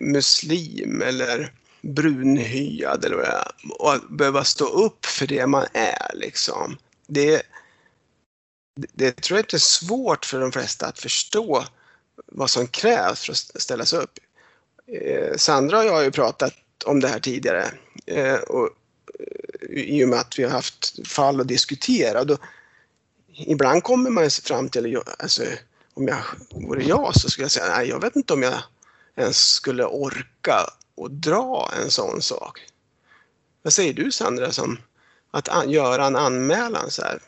muslim 0.00 1.02
eller 1.02 1.52
brunhyad 1.82 3.04
eller 3.04 3.16
vad 3.16 3.24
det 3.24 3.30
är. 3.30 3.52
Och 3.78 3.94
att 3.94 4.08
behöva 4.08 4.44
stå 4.44 4.64
upp 4.64 5.06
för 5.06 5.26
det 5.26 5.46
man 5.46 5.66
är 5.72 6.10
liksom. 6.14 6.76
Det, 7.06 7.42
det 8.92 9.12
tror 9.12 9.38
jag 9.38 9.44
inte 9.44 9.56
är 9.56 9.58
svårt 9.58 10.24
för 10.24 10.40
de 10.40 10.52
flesta 10.52 10.86
att 10.86 10.98
förstå 10.98 11.64
vad 12.26 12.50
som 12.50 12.66
krävs 12.66 13.24
för 13.24 13.32
att 13.32 13.62
ställa 13.62 13.84
sig 13.84 13.98
upp. 13.98 14.18
Eh, 14.86 15.36
Sandra 15.36 15.78
och 15.78 15.84
jag 15.84 15.92
har 15.92 16.02
ju 16.02 16.10
pratat 16.10 16.54
om 16.84 17.00
det 17.00 17.08
här 17.08 17.20
tidigare 17.20 17.64
eh, 18.06 18.34
och 18.34 18.68
eh, 19.18 19.78
i 19.78 20.04
och 20.04 20.08
med 20.08 20.18
att 20.18 20.38
vi 20.38 20.44
har 20.44 20.50
haft 20.50 21.08
fall 21.08 21.40
att 21.40 21.48
diskutera. 21.48 22.24
Då, 22.24 22.36
ibland 23.28 23.82
kommer 23.82 24.10
man 24.10 24.30
fram 24.30 24.68
till, 24.68 25.00
alltså, 25.18 25.42
om 25.94 26.08
jag 26.08 26.22
vore 26.50 26.82
jag 26.82 27.20
så 27.20 27.30
skulle 27.30 27.44
jag 27.44 27.50
säga, 27.50 27.76
nej 27.76 27.88
jag 27.88 28.00
vet 28.00 28.16
inte 28.16 28.32
om 28.32 28.42
jag 28.42 28.62
ens 29.16 29.36
skulle 29.38 29.84
orka 29.84 30.56
och 30.94 31.10
dra 31.10 31.70
en 31.82 31.90
sån 31.90 32.22
sak. 32.22 32.60
Vad 33.62 33.72
säger 33.72 33.92
du 33.92 34.12
Sandra, 34.12 34.52
som 34.52 34.78
att 35.30 35.48
an, 35.48 35.70
göra 35.70 36.06
en 36.06 36.16
anmälan 36.16 36.90
så 36.90 37.02
här? 37.02 37.20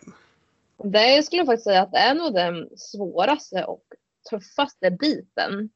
Det 0.85 1.27
skulle 1.27 1.40
jag 1.40 1.47
faktiskt 1.47 1.64
säga 1.64 1.83
att 1.83 1.92
det 1.92 1.99
är 1.99 2.14
nog 2.14 2.35
den 2.35 2.68
svåraste 2.77 3.64
och 3.64 3.83
tuffaste 4.31 4.90
biten. 4.90 5.71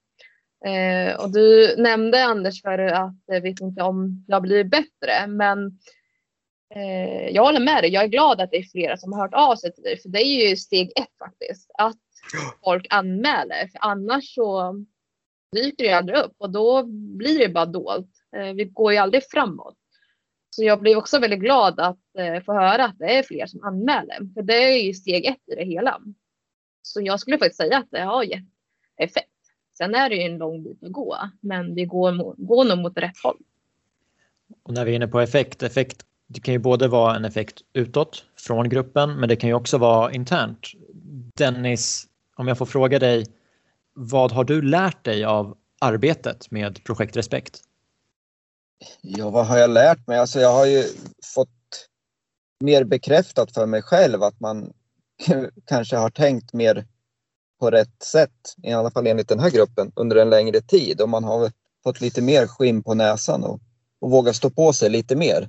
Eh, 0.65 1.21
och 1.21 1.33
du 1.33 1.75
nämnde 1.77 2.25
Anders 2.25 2.63
för 2.63 2.79
att 2.79 3.15
jag 3.27 3.41
vet 3.41 3.61
inte 3.61 3.83
om 3.83 4.25
det 4.27 4.35
har 4.35 4.41
blivit 4.41 4.71
bättre, 4.71 5.27
men 5.27 5.79
eh, 6.75 7.29
jag 7.29 7.45
håller 7.45 7.61
med 7.61 7.83
dig. 7.83 7.91
Jag 7.91 8.05
är 8.05 8.09
glad 8.09 8.41
att 8.41 8.51
det 8.51 8.57
är 8.57 8.63
flera 8.63 8.97
som 8.97 9.13
har 9.13 9.21
hört 9.21 9.35
av 9.35 9.57
sig 9.57 9.73
till 9.75 9.83
dig, 9.83 9.99
för 9.99 10.09
det 10.09 10.23
är 10.23 10.49
ju 10.51 10.57
steg 10.57 10.93
ett 10.97 11.19
faktiskt. 11.19 11.71
Att 11.79 11.97
folk 12.65 12.87
anmäler, 12.91 13.69
för 13.69 13.79
annars 13.81 14.35
så 14.35 14.75
dyker 15.53 15.85
det 15.85 15.93
aldrig 15.93 16.19
upp 16.19 16.35
och 16.39 16.51
då 16.51 16.83
blir 17.17 17.39
det 17.39 17.49
bara 17.49 17.67
dolt. 17.67 18.11
Eh, 18.37 18.53
vi 18.55 18.65
går 18.65 18.93
ju 18.93 18.99
aldrig 18.99 19.23
framåt. 19.31 19.77
Så 20.51 20.65
jag 20.65 20.81
blir 20.81 20.97
också 20.97 21.19
väldigt 21.19 21.41
glad 21.41 21.81
att 21.81 22.01
eh, 22.19 22.43
få 22.43 22.53
höra 22.53 22.85
att 22.85 22.99
det 22.99 23.19
är 23.19 23.23
fler 23.23 23.47
som 23.47 23.63
anmäler, 23.65 24.35
för 24.35 24.43
det 24.43 24.55
är 24.55 24.83
ju 24.83 24.95
steg 24.95 25.27
ett 25.27 25.49
i 25.53 25.55
det 25.55 25.65
hela. 25.65 26.01
Så 26.83 27.01
jag 27.01 27.21
skulle 27.21 27.39
faktiskt 27.39 27.57
säga 27.57 27.79
att 27.79 27.91
det 27.91 28.01
har 28.01 28.23
gett 28.23 28.45
effekt. 28.97 29.32
Sen 29.79 29.95
är 29.95 30.09
det 30.09 30.17
ju 30.17 30.23
en 30.23 30.39
lång 30.39 30.63
bit 30.63 30.83
att 30.83 30.93
gå, 30.93 31.17
men 31.41 31.75
det 31.75 31.85
går, 31.85 32.35
går 32.47 32.65
nog 32.65 32.79
mot 32.79 32.99
rätt 32.99 33.19
håll. 33.23 33.37
Och 34.63 34.75
när 34.75 34.85
vi 34.85 34.93
är 34.93 34.97
inne 34.97 35.09
på 35.09 35.21
effekt, 35.21 35.63
effekt 35.63 36.07
det 36.27 36.41
kan 36.41 36.55
ju 36.55 36.59
både 36.59 36.89
vara 36.89 37.17
en 37.17 37.25
effekt 37.25 37.61
utåt 37.73 38.25
från 38.37 38.69
gruppen, 38.69 39.21
men 39.21 39.29
det 39.29 39.37
kan 39.37 39.49
ju 39.49 39.55
också 39.55 39.79
vara 39.79 40.13
internt. 40.13 40.67
Dennis, 41.39 42.07
om 42.37 42.49
jag 42.49 42.59
får 42.59 42.67
fråga 42.67 42.99
dig, 42.99 43.27
vad 43.95 44.33
har 44.33 44.45
du 44.45 44.63
lärt 44.63 45.05
dig 45.05 45.25
av 45.25 45.57
arbetet 45.81 46.51
med 46.51 46.85
Projekt 46.85 47.17
Respekt? 47.17 47.61
Ja, 49.01 49.31
vad 49.31 49.47
har 49.47 49.59
jag 49.59 49.71
lärt 49.71 50.07
mig? 50.07 50.19
Alltså 50.19 50.41
jag 50.41 50.53
har 50.53 50.67
ju 50.67 50.85
fått 51.35 51.89
mer 52.61 52.85
bekräftat 52.85 53.55
för 53.55 53.67
mig 53.67 53.83
själv 53.83 54.23
att 54.23 54.41
man 54.41 54.73
kanske 55.67 55.97
har 55.97 56.11
tänkt 56.11 56.53
mer 56.53 56.87
på 57.63 57.71
rätt 57.71 58.03
sätt, 58.03 58.55
i 58.63 58.73
alla 58.73 58.91
fall 58.91 59.07
enligt 59.07 59.29
den 59.29 59.41
här 59.41 59.51
gruppen, 59.51 59.93
under 59.97 60.17
en 60.17 60.31
längre 60.31 60.61
tid 60.61 61.01
och 61.01 61.09
man 61.09 61.25
har 61.25 61.53
fått 61.85 62.01
lite 62.01 62.23
mer 62.23 62.47
skinn 62.47 62.83
på 62.83 62.95
näsan 62.95 63.45
och, 63.45 63.61
och 64.01 64.11
våga 64.11 64.33
stå 64.33 64.51
på 64.51 64.73
sig 64.73 64.91
lite 64.91 65.17
mer 65.17 65.49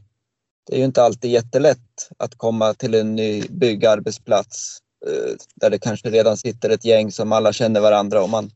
det 0.66 0.76
är 0.76 0.80
ju 0.80 0.86
inte 0.86 1.04
alltid 1.04 1.32
jättelätt 1.32 2.10
att 2.18 2.36
komma 2.36 2.74
till 2.74 2.94
en 2.94 3.16
ny 3.16 3.44
byggarbetsplats 3.50 4.78
eh, 5.08 5.36
där 5.56 5.70
det 5.70 5.80
kanske 5.80 6.10
redan 6.10 6.38
sitter 6.38 6.70
ett 6.70 6.86
gäng 6.86 7.12
som 7.12 7.32
alla 7.32 7.54
känner 7.54 7.82
varandra 7.82 8.24
och 8.24 8.30
man 8.30 8.52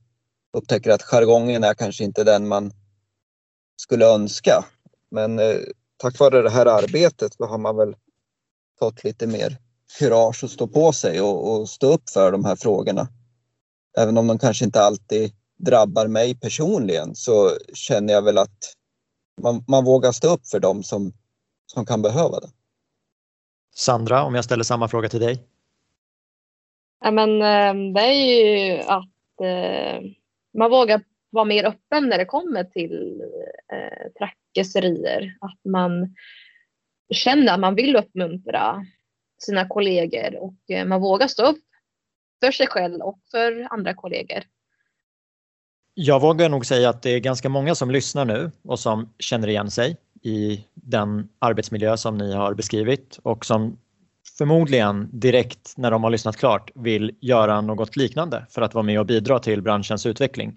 upptäcker 0.53 0.91
att 0.91 1.03
jargongen 1.03 1.63
är 1.63 1.73
kanske 1.73 2.03
inte 2.03 2.23
den 2.23 2.47
man 2.47 2.71
skulle 3.81 4.05
önska. 4.05 4.65
Men 5.11 5.39
eh, 5.39 5.57
tack 5.97 6.19
vare 6.19 6.41
det 6.41 6.49
här 6.49 6.65
arbetet 6.65 7.33
så 7.33 7.45
har 7.45 7.57
man 7.57 7.77
väl 7.77 7.95
fått 8.79 9.03
lite 9.03 9.27
mer 9.27 9.57
kurage 9.99 10.43
att 10.43 10.51
stå 10.51 10.67
på 10.67 10.93
sig 10.93 11.21
och, 11.21 11.51
och 11.51 11.69
stå 11.69 11.93
upp 11.93 12.09
för 12.09 12.31
de 12.31 12.45
här 12.45 12.55
frågorna. 12.55 13.07
Även 13.97 14.17
om 14.17 14.27
de 14.27 14.39
kanske 14.39 14.65
inte 14.65 14.81
alltid 14.81 15.31
drabbar 15.57 16.07
mig 16.07 16.39
personligen 16.39 17.15
så 17.15 17.51
känner 17.73 18.13
jag 18.13 18.21
väl 18.21 18.37
att 18.37 18.73
man, 19.41 19.63
man 19.67 19.85
vågar 19.85 20.11
stå 20.11 20.33
upp 20.33 20.47
för 20.47 20.59
dem 20.59 20.83
som 20.83 21.13
som 21.67 21.85
kan 21.85 22.01
behöva 22.01 22.39
det. 22.39 22.49
Sandra, 23.75 24.23
om 24.23 24.35
jag 24.35 24.43
ställer 24.43 24.63
samma 24.63 24.87
fråga 24.87 25.09
till 25.09 25.19
dig? 25.19 25.43
Ja, 26.99 27.11
men, 27.11 27.41
ehm, 27.41 27.93
det 27.93 28.01
är 28.01 28.13
ju 28.13 28.79
att 28.79 29.41
eh, 29.41 30.09
man 30.57 30.71
vågar 30.71 31.01
vara 31.29 31.45
mer 31.45 31.63
öppen 31.63 32.09
när 32.09 32.17
det 32.17 32.25
kommer 32.25 32.63
till 32.63 33.21
eh, 33.73 34.11
trakasserier. 34.17 35.37
Att 35.41 35.71
man 35.71 36.15
känner 37.13 37.53
att 37.53 37.59
man 37.59 37.75
vill 37.75 37.95
uppmuntra 37.95 38.85
sina 39.37 39.67
kollegor 39.67 40.35
och 40.35 40.71
eh, 40.71 40.85
man 40.85 41.01
vågar 41.01 41.27
stå 41.27 41.45
upp 41.45 41.63
för 42.39 42.51
sig 42.51 42.67
själv 42.67 43.01
och 43.01 43.19
för 43.31 43.67
andra 43.69 43.93
kollegor. 43.93 44.43
Jag 45.93 46.19
vågar 46.19 46.49
nog 46.49 46.65
säga 46.65 46.89
att 46.89 47.01
det 47.01 47.09
är 47.09 47.19
ganska 47.19 47.49
många 47.49 47.75
som 47.75 47.91
lyssnar 47.91 48.25
nu 48.25 48.51
och 48.63 48.79
som 48.79 49.13
känner 49.19 49.47
igen 49.47 49.71
sig 49.71 49.97
i 50.21 50.65
den 50.73 51.29
arbetsmiljö 51.39 51.97
som 51.97 52.17
ni 52.17 52.33
har 52.33 52.53
beskrivit 52.53 53.19
och 53.23 53.45
som 53.45 53.77
förmodligen 54.37 55.09
direkt 55.11 55.73
när 55.77 55.91
de 55.91 56.03
har 56.03 56.11
lyssnat 56.11 56.37
klart 56.37 56.71
vill 56.75 57.15
göra 57.19 57.61
något 57.61 57.95
liknande 57.95 58.45
för 58.49 58.61
att 58.61 58.73
vara 58.73 58.83
med 58.83 58.99
och 58.99 59.05
bidra 59.05 59.39
till 59.39 59.61
branschens 59.61 60.05
utveckling. 60.05 60.55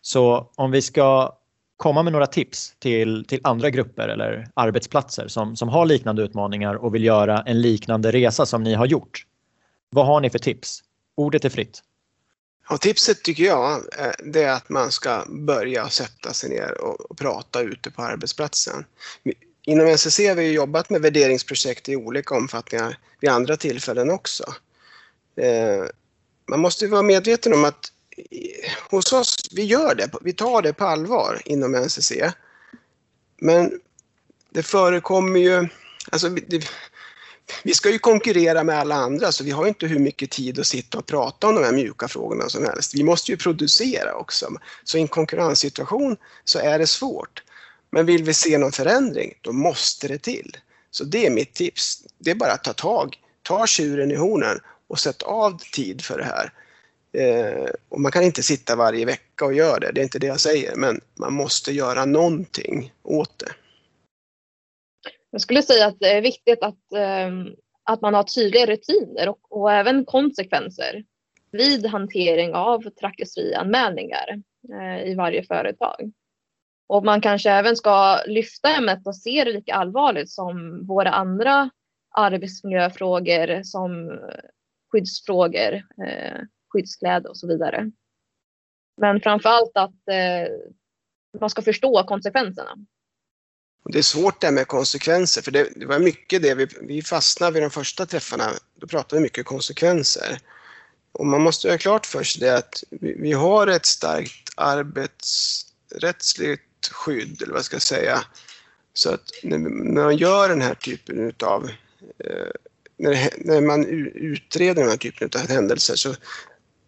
Så 0.00 0.50
om 0.56 0.70
vi 0.70 0.82
ska 0.82 1.38
komma 1.76 2.02
med 2.02 2.12
några 2.12 2.26
tips 2.26 2.74
till, 2.78 3.24
till 3.24 3.40
andra 3.42 3.70
grupper 3.70 4.08
eller 4.08 4.48
arbetsplatser 4.54 5.28
som, 5.28 5.56
som 5.56 5.68
har 5.68 5.86
liknande 5.86 6.22
utmaningar 6.22 6.74
och 6.74 6.94
vill 6.94 7.04
göra 7.04 7.42
en 7.42 7.60
liknande 7.60 8.12
resa 8.12 8.46
som 8.46 8.62
ni 8.62 8.74
har 8.74 8.86
gjort. 8.86 9.26
Vad 9.90 10.06
har 10.06 10.20
ni 10.20 10.30
för 10.30 10.38
tips? 10.38 10.82
Ordet 11.18 11.44
är 11.44 11.50
fritt. 11.50 11.82
Och 12.68 12.80
tipset 12.80 13.22
tycker 13.22 13.44
jag 13.44 13.74
eh, 13.98 14.12
det 14.24 14.42
är 14.42 14.52
att 14.52 14.68
man 14.68 14.92
ska 14.92 15.24
börja 15.28 15.88
sätta 15.88 16.32
sig 16.32 16.50
ner 16.50 16.80
och, 16.80 17.18
prata 17.18 17.60
ute 17.60 17.90
på 17.90 18.02
arbetsplatsen. 18.02 18.84
Inom 19.62 19.86
NCC 19.86 20.18
har 20.18 20.34
vi 20.34 20.52
jobbat 20.52 20.90
med 20.90 21.02
värderingsprojekt 21.02 21.88
i 21.88 21.96
olika 21.96 22.34
omfattningar 22.34 22.98
vid 23.20 23.30
andra 23.30 23.56
tillfällen 23.56 24.10
också. 24.10 24.54
Eh, 25.36 25.84
man 26.46 26.60
måste 26.60 26.86
vara 26.86 27.02
medveten 27.02 27.52
om 27.52 27.64
att 27.64 27.92
hos 28.90 29.12
oss, 29.12 29.36
vi 29.52 29.64
gör 29.64 29.94
det, 29.94 30.10
vi 30.20 30.32
tar 30.32 30.62
det 30.62 30.72
på 30.72 30.84
allvar 30.84 31.42
inom 31.44 31.74
NCC. 31.74 32.12
Men 33.36 33.80
det 34.50 34.62
förekommer 34.62 35.40
ju, 35.40 35.68
alltså 36.10 36.28
det, 36.28 36.70
vi 37.64 37.74
ska 37.74 37.90
ju 37.90 37.98
konkurrera 37.98 38.64
med 38.64 38.78
alla 38.78 38.94
andra 38.94 39.32
så 39.32 39.44
vi 39.44 39.50
har 39.50 39.66
inte 39.66 39.86
hur 39.86 39.98
mycket 39.98 40.30
tid 40.30 40.58
att 40.58 40.66
sitta 40.66 40.98
och 40.98 41.06
prata 41.06 41.48
om 41.48 41.54
de 41.54 41.64
här 41.64 41.72
mjuka 41.72 42.08
frågorna 42.08 42.48
som 42.48 42.64
helst. 42.64 42.94
Vi 42.94 43.04
måste 43.04 43.30
ju 43.30 43.36
producera 43.36 44.14
också. 44.14 44.48
Så 44.84 44.98
i 44.98 45.00
en 45.00 45.08
konkurrenssituation 45.08 46.16
så 46.44 46.58
är 46.58 46.78
det 46.78 46.86
svårt. 46.86 47.42
Men 47.90 48.06
vill 48.06 48.24
vi 48.24 48.34
se 48.34 48.58
någon 48.58 48.72
förändring, 48.72 49.34
då 49.40 49.52
måste 49.52 50.08
det 50.08 50.18
till. 50.18 50.56
Så 50.90 51.04
det 51.04 51.26
är 51.26 51.30
mitt 51.30 51.54
tips. 51.54 52.02
Det 52.18 52.30
är 52.30 52.34
bara 52.34 52.52
att 52.52 52.64
ta 52.64 52.72
tag, 52.72 53.16
ta 53.42 53.66
tjuren 53.66 54.10
i 54.10 54.16
hornen 54.16 54.58
och 54.88 54.98
sätt 54.98 55.22
av 55.22 55.58
tid 55.72 56.04
för 56.04 56.18
det 56.18 56.24
här. 56.24 56.52
Eh, 57.12 57.70
och 57.88 58.00
man 58.00 58.12
kan 58.12 58.22
inte 58.22 58.42
sitta 58.42 58.76
varje 58.76 59.04
vecka 59.04 59.44
och 59.44 59.54
göra 59.54 59.78
det, 59.78 59.92
det 59.92 60.00
är 60.00 60.02
inte 60.02 60.18
det 60.18 60.26
jag 60.26 60.40
säger, 60.40 60.76
men 60.76 61.00
man 61.14 61.32
måste 61.32 61.72
göra 61.72 62.04
någonting 62.04 62.92
åt 63.02 63.38
det. 63.38 63.52
Jag 65.30 65.40
skulle 65.40 65.62
säga 65.62 65.86
att 65.86 66.00
det 66.00 66.12
är 66.12 66.22
viktigt 66.22 66.62
att, 66.62 66.92
ehm, 66.96 67.54
att 67.84 68.00
man 68.00 68.14
har 68.14 68.22
tydliga 68.22 68.66
rutiner 68.66 69.28
och, 69.28 69.38
och 69.48 69.72
även 69.72 70.04
konsekvenser 70.04 71.04
vid 71.50 71.86
hantering 71.86 72.54
av 72.54 72.90
trakasserianmälningar 72.90 74.42
eh, 74.72 75.10
i 75.10 75.14
varje 75.14 75.42
företag. 75.42 76.12
Och 76.86 77.04
man 77.04 77.20
kanske 77.20 77.50
även 77.50 77.76
ska 77.76 78.22
lyfta 78.26 78.68
ämnet 78.68 79.06
och 79.06 79.16
se 79.16 79.44
det 79.44 79.52
lika 79.52 79.74
allvarligt 79.74 80.30
som 80.30 80.86
våra 80.86 81.10
andra 81.10 81.70
arbetsmiljöfrågor 82.10 83.62
som 83.62 84.18
skyddsfrågor, 84.92 85.74
eh, 85.74 86.40
skyddskläder 86.68 87.30
och 87.30 87.36
så 87.36 87.48
vidare. 87.48 87.90
Men 88.96 89.20
framför 89.20 89.48
allt 89.48 89.72
att 89.74 90.08
eh, 90.08 90.52
man 91.40 91.50
ska 91.50 91.62
förstå 91.62 92.04
konsekvenserna. 92.04 92.76
Det 93.84 93.98
är 93.98 94.02
svårt 94.02 94.40
det 94.40 94.46
här 94.46 94.54
med 94.54 94.66
konsekvenser, 94.66 95.42
för 95.42 95.50
det, 95.50 95.68
det 95.76 95.86
var 95.86 95.98
mycket 95.98 96.42
det 96.42 96.54
vi, 96.54 96.66
vi 96.80 97.02
fastnade 97.02 97.52
vid 97.52 97.62
de 97.62 97.70
första 97.70 98.06
träffarna. 98.06 98.52
Då 98.80 98.86
pratade 98.86 99.16
vi 99.16 99.22
mycket 99.22 99.46
konsekvenser. 99.46 100.38
Och 101.12 101.26
man 101.26 101.42
måste 101.42 101.68
göra 101.68 101.78
klart 101.78 102.06
för 102.06 102.22
sig 102.22 102.40
det 102.40 102.56
att 102.56 102.84
vi, 102.90 103.16
vi 103.18 103.32
har 103.32 103.66
ett 103.66 103.86
starkt 103.86 104.50
arbetsrättsligt 104.56 106.62
skydd, 106.90 107.42
eller 107.42 107.52
vad 107.52 107.64
ska 107.64 107.74
jag 107.74 107.82
säga. 107.82 108.24
Så 108.94 109.14
att 109.14 109.30
när, 109.42 109.58
när 109.58 110.02
man 110.02 110.16
gör 110.16 110.48
den 110.48 110.62
här 110.62 110.74
typen 110.74 111.32
av 111.42 111.70
eh, 112.24 112.50
när, 112.96 113.30
när, 113.36 113.60
man 113.60 113.86
utreder 114.14 114.82
den 114.82 114.90
här 114.90 114.96
typen 114.96 115.30
av 115.34 115.48
händelser 115.48 115.96
så 115.96 116.14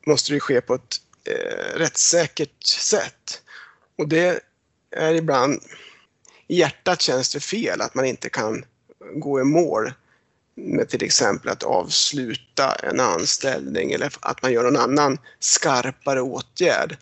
måste 0.07 0.33
det 0.33 0.41
ske 0.41 0.61
på 0.61 0.75
ett 0.75 0.97
eh, 1.25 1.79
rättssäkert 1.79 2.67
sätt. 2.67 3.43
Och 3.99 4.09
det 4.09 4.41
är 4.91 5.15
ibland, 5.15 5.61
i 6.51 6.57
hjärtat 6.57 7.03
känns 7.03 7.33
det 7.33 7.41
fel 7.41 7.81
att 7.81 7.95
man 7.95 8.05
inte 8.05 8.29
kan 8.29 8.65
gå 9.15 9.41
i 9.41 9.45
mål 9.45 9.93
med 10.55 10.89
till 10.89 11.05
exempel 11.05 11.51
att 11.51 11.63
avsluta 11.63 12.75
en 12.75 13.01
anställning 13.01 13.93
eller 13.93 14.13
att 14.21 14.43
man 14.43 14.53
gör 14.53 14.63
någon 14.63 14.77
annan 14.77 15.19
skarpare 15.39 16.21
åtgärd. 16.21 16.97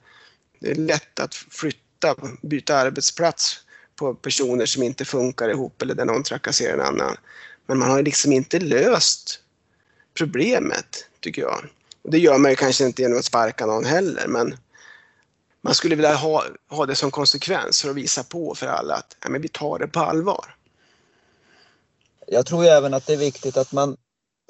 Det 0.60 0.70
är 0.70 0.74
lätt 0.74 1.20
att 1.20 1.34
flytta, 1.34 2.14
byta 2.42 2.76
arbetsplats 2.76 3.60
på 3.96 4.14
personer 4.14 4.66
som 4.66 4.82
inte 4.82 5.04
funkar 5.04 5.48
ihop 5.48 5.82
eller 5.82 5.94
där 5.94 6.04
någon 6.04 6.22
trakasserar 6.22 6.74
en 6.74 6.80
annan. 6.80 7.16
Men 7.66 7.78
man 7.78 7.90
har 7.90 8.02
liksom 8.02 8.32
inte 8.32 8.58
löst 8.60 9.40
problemet, 10.14 11.08
tycker 11.20 11.42
jag. 11.42 11.64
Och 12.02 12.10
det 12.10 12.18
gör 12.18 12.38
man 12.38 12.50
ju 12.50 12.56
kanske 12.56 12.84
inte 12.84 13.02
genom 13.02 13.18
att 13.18 13.24
sparka 13.24 13.66
någon 13.66 13.84
heller, 13.84 14.26
men 14.28 14.56
man 15.60 15.74
skulle 15.74 15.96
vilja 15.96 16.14
ha, 16.14 16.44
ha 16.70 16.86
det 16.86 16.94
som 16.94 17.10
konsekvens 17.10 17.82
för 17.82 17.90
att 17.90 17.96
visa 17.96 18.22
på 18.22 18.54
för 18.54 18.66
alla 18.66 18.94
att 18.94 19.16
ja, 19.22 19.28
men 19.28 19.42
vi 19.42 19.48
tar 19.48 19.78
det 19.78 19.88
på 19.88 20.00
allvar. 20.00 20.54
Jag 22.26 22.46
tror 22.46 22.64
ju 22.64 22.70
även 22.70 22.94
att 22.94 23.06
det 23.06 23.12
är 23.12 23.16
viktigt 23.16 23.56
att 23.56 23.72
man 23.72 23.96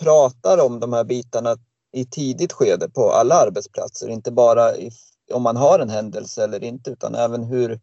pratar 0.02 0.58
om 0.58 0.80
de 0.80 0.92
här 0.92 1.04
bitarna 1.04 1.56
i 1.92 2.04
tidigt 2.04 2.52
skede 2.52 2.88
på 2.88 3.12
alla 3.12 3.34
arbetsplatser, 3.34 4.08
inte 4.08 4.30
bara 4.30 4.76
i, 4.76 4.90
om 5.32 5.42
man 5.42 5.56
har 5.56 5.78
en 5.78 5.90
händelse 5.90 6.44
eller 6.44 6.64
inte, 6.64 6.90
utan 6.90 7.14
även 7.14 7.44
hur, 7.44 7.80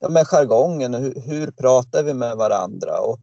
ja, 0.00 0.08
med 0.08 0.26
jargongen, 0.26 0.94
hur, 0.94 1.20
hur 1.20 1.50
pratar 1.50 2.02
vi 2.02 2.14
med 2.14 2.36
varandra 2.36 3.00
och 3.00 3.18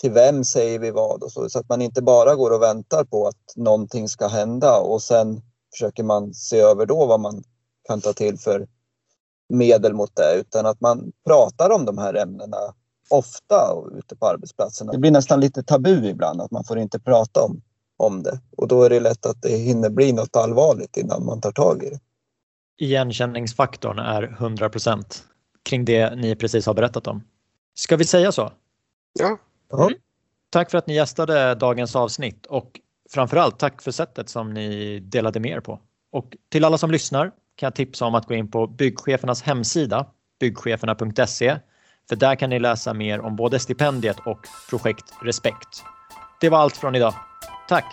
till 0.00 0.10
vem 0.10 0.44
säger 0.44 0.78
vi 0.78 0.90
vad 0.90 1.22
och 1.22 1.32
så, 1.32 1.50
så 1.50 1.58
att 1.58 1.68
man 1.68 1.82
inte 1.82 2.02
bara 2.02 2.34
går 2.34 2.50
och 2.50 2.62
väntar 2.62 3.04
på 3.04 3.28
att 3.28 3.56
någonting 3.56 4.08
ska 4.08 4.28
hända 4.28 4.78
och 4.78 5.02
sen 5.02 5.42
försöker 5.72 6.02
man 6.02 6.34
se 6.34 6.60
över 6.60 6.86
då 6.86 7.06
vad 7.06 7.20
man 7.20 7.44
kan 7.88 8.00
ta 8.00 8.12
till 8.12 8.38
för 8.38 8.66
medel 9.48 9.94
mot 9.94 10.16
det 10.16 10.34
utan 10.34 10.66
att 10.66 10.80
man 10.80 11.12
pratar 11.26 11.70
om 11.70 11.84
de 11.84 11.98
här 11.98 12.14
ämnena 12.14 12.56
ofta 13.10 13.74
ute 13.98 14.16
på 14.16 14.26
arbetsplatserna. 14.26 14.92
Det 14.92 14.98
blir 14.98 15.10
nästan 15.10 15.40
lite 15.40 15.62
tabu 15.62 16.08
ibland 16.08 16.40
att 16.40 16.50
man 16.50 16.64
får 16.64 16.78
inte 16.78 17.00
prata 17.00 17.42
om, 17.42 17.62
om 17.96 18.22
det 18.22 18.40
och 18.56 18.68
då 18.68 18.82
är 18.82 18.90
det 18.90 19.00
lätt 19.00 19.26
att 19.26 19.42
det 19.42 19.56
hinner 19.56 19.90
bli 19.90 20.12
något 20.12 20.36
allvarligt 20.36 20.96
innan 20.96 21.24
man 21.24 21.40
tar 21.40 21.52
tag 21.52 21.82
i 21.82 21.90
det. 21.90 22.00
Igenkänningsfaktorn 22.78 23.98
är 23.98 24.36
100% 24.38 25.22
kring 25.62 25.84
det 25.84 26.16
ni 26.16 26.36
precis 26.36 26.66
har 26.66 26.74
berättat 26.74 27.06
om. 27.06 27.22
Ska 27.74 27.96
vi 27.96 28.04
säga 28.04 28.32
så? 28.32 28.52
Ja. 29.18 29.38
Mm. 29.72 29.94
Tack 30.50 30.70
för 30.70 30.78
att 30.78 30.86
ni 30.86 30.94
gästade 30.94 31.54
dagens 31.54 31.96
avsnitt 31.96 32.46
och 32.46 32.80
framförallt 33.10 33.58
tack 33.58 33.82
för 33.82 33.90
sättet 33.90 34.28
som 34.28 34.54
ni 34.54 35.00
delade 35.00 35.40
med 35.40 35.50
er 35.50 35.60
på. 35.60 35.80
Och 36.12 36.36
till 36.48 36.64
alla 36.64 36.78
som 36.78 36.90
lyssnar 36.90 37.32
kan 37.56 37.66
jag 37.66 37.74
tipsa 37.74 38.04
om 38.04 38.14
att 38.14 38.26
gå 38.26 38.34
in 38.34 38.50
på 38.50 38.66
byggchefernas 38.66 39.42
hemsida 39.42 40.06
byggcheferna.se 40.40 41.58
för 42.08 42.16
där 42.16 42.34
kan 42.34 42.50
ni 42.50 42.58
läsa 42.58 42.94
mer 42.94 43.20
om 43.20 43.36
både 43.36 43.58
stipendiet 43.58 44.16
och 44.26 44.40
projekt 44.70 45.04
Respekt. 45.22 45.82
Det 46.40 46.48
var 46.48 46.58
allt 46.58 46.76
från 46.76 46.94
idag. 46.94 47.14
Tack! 47.68 47.84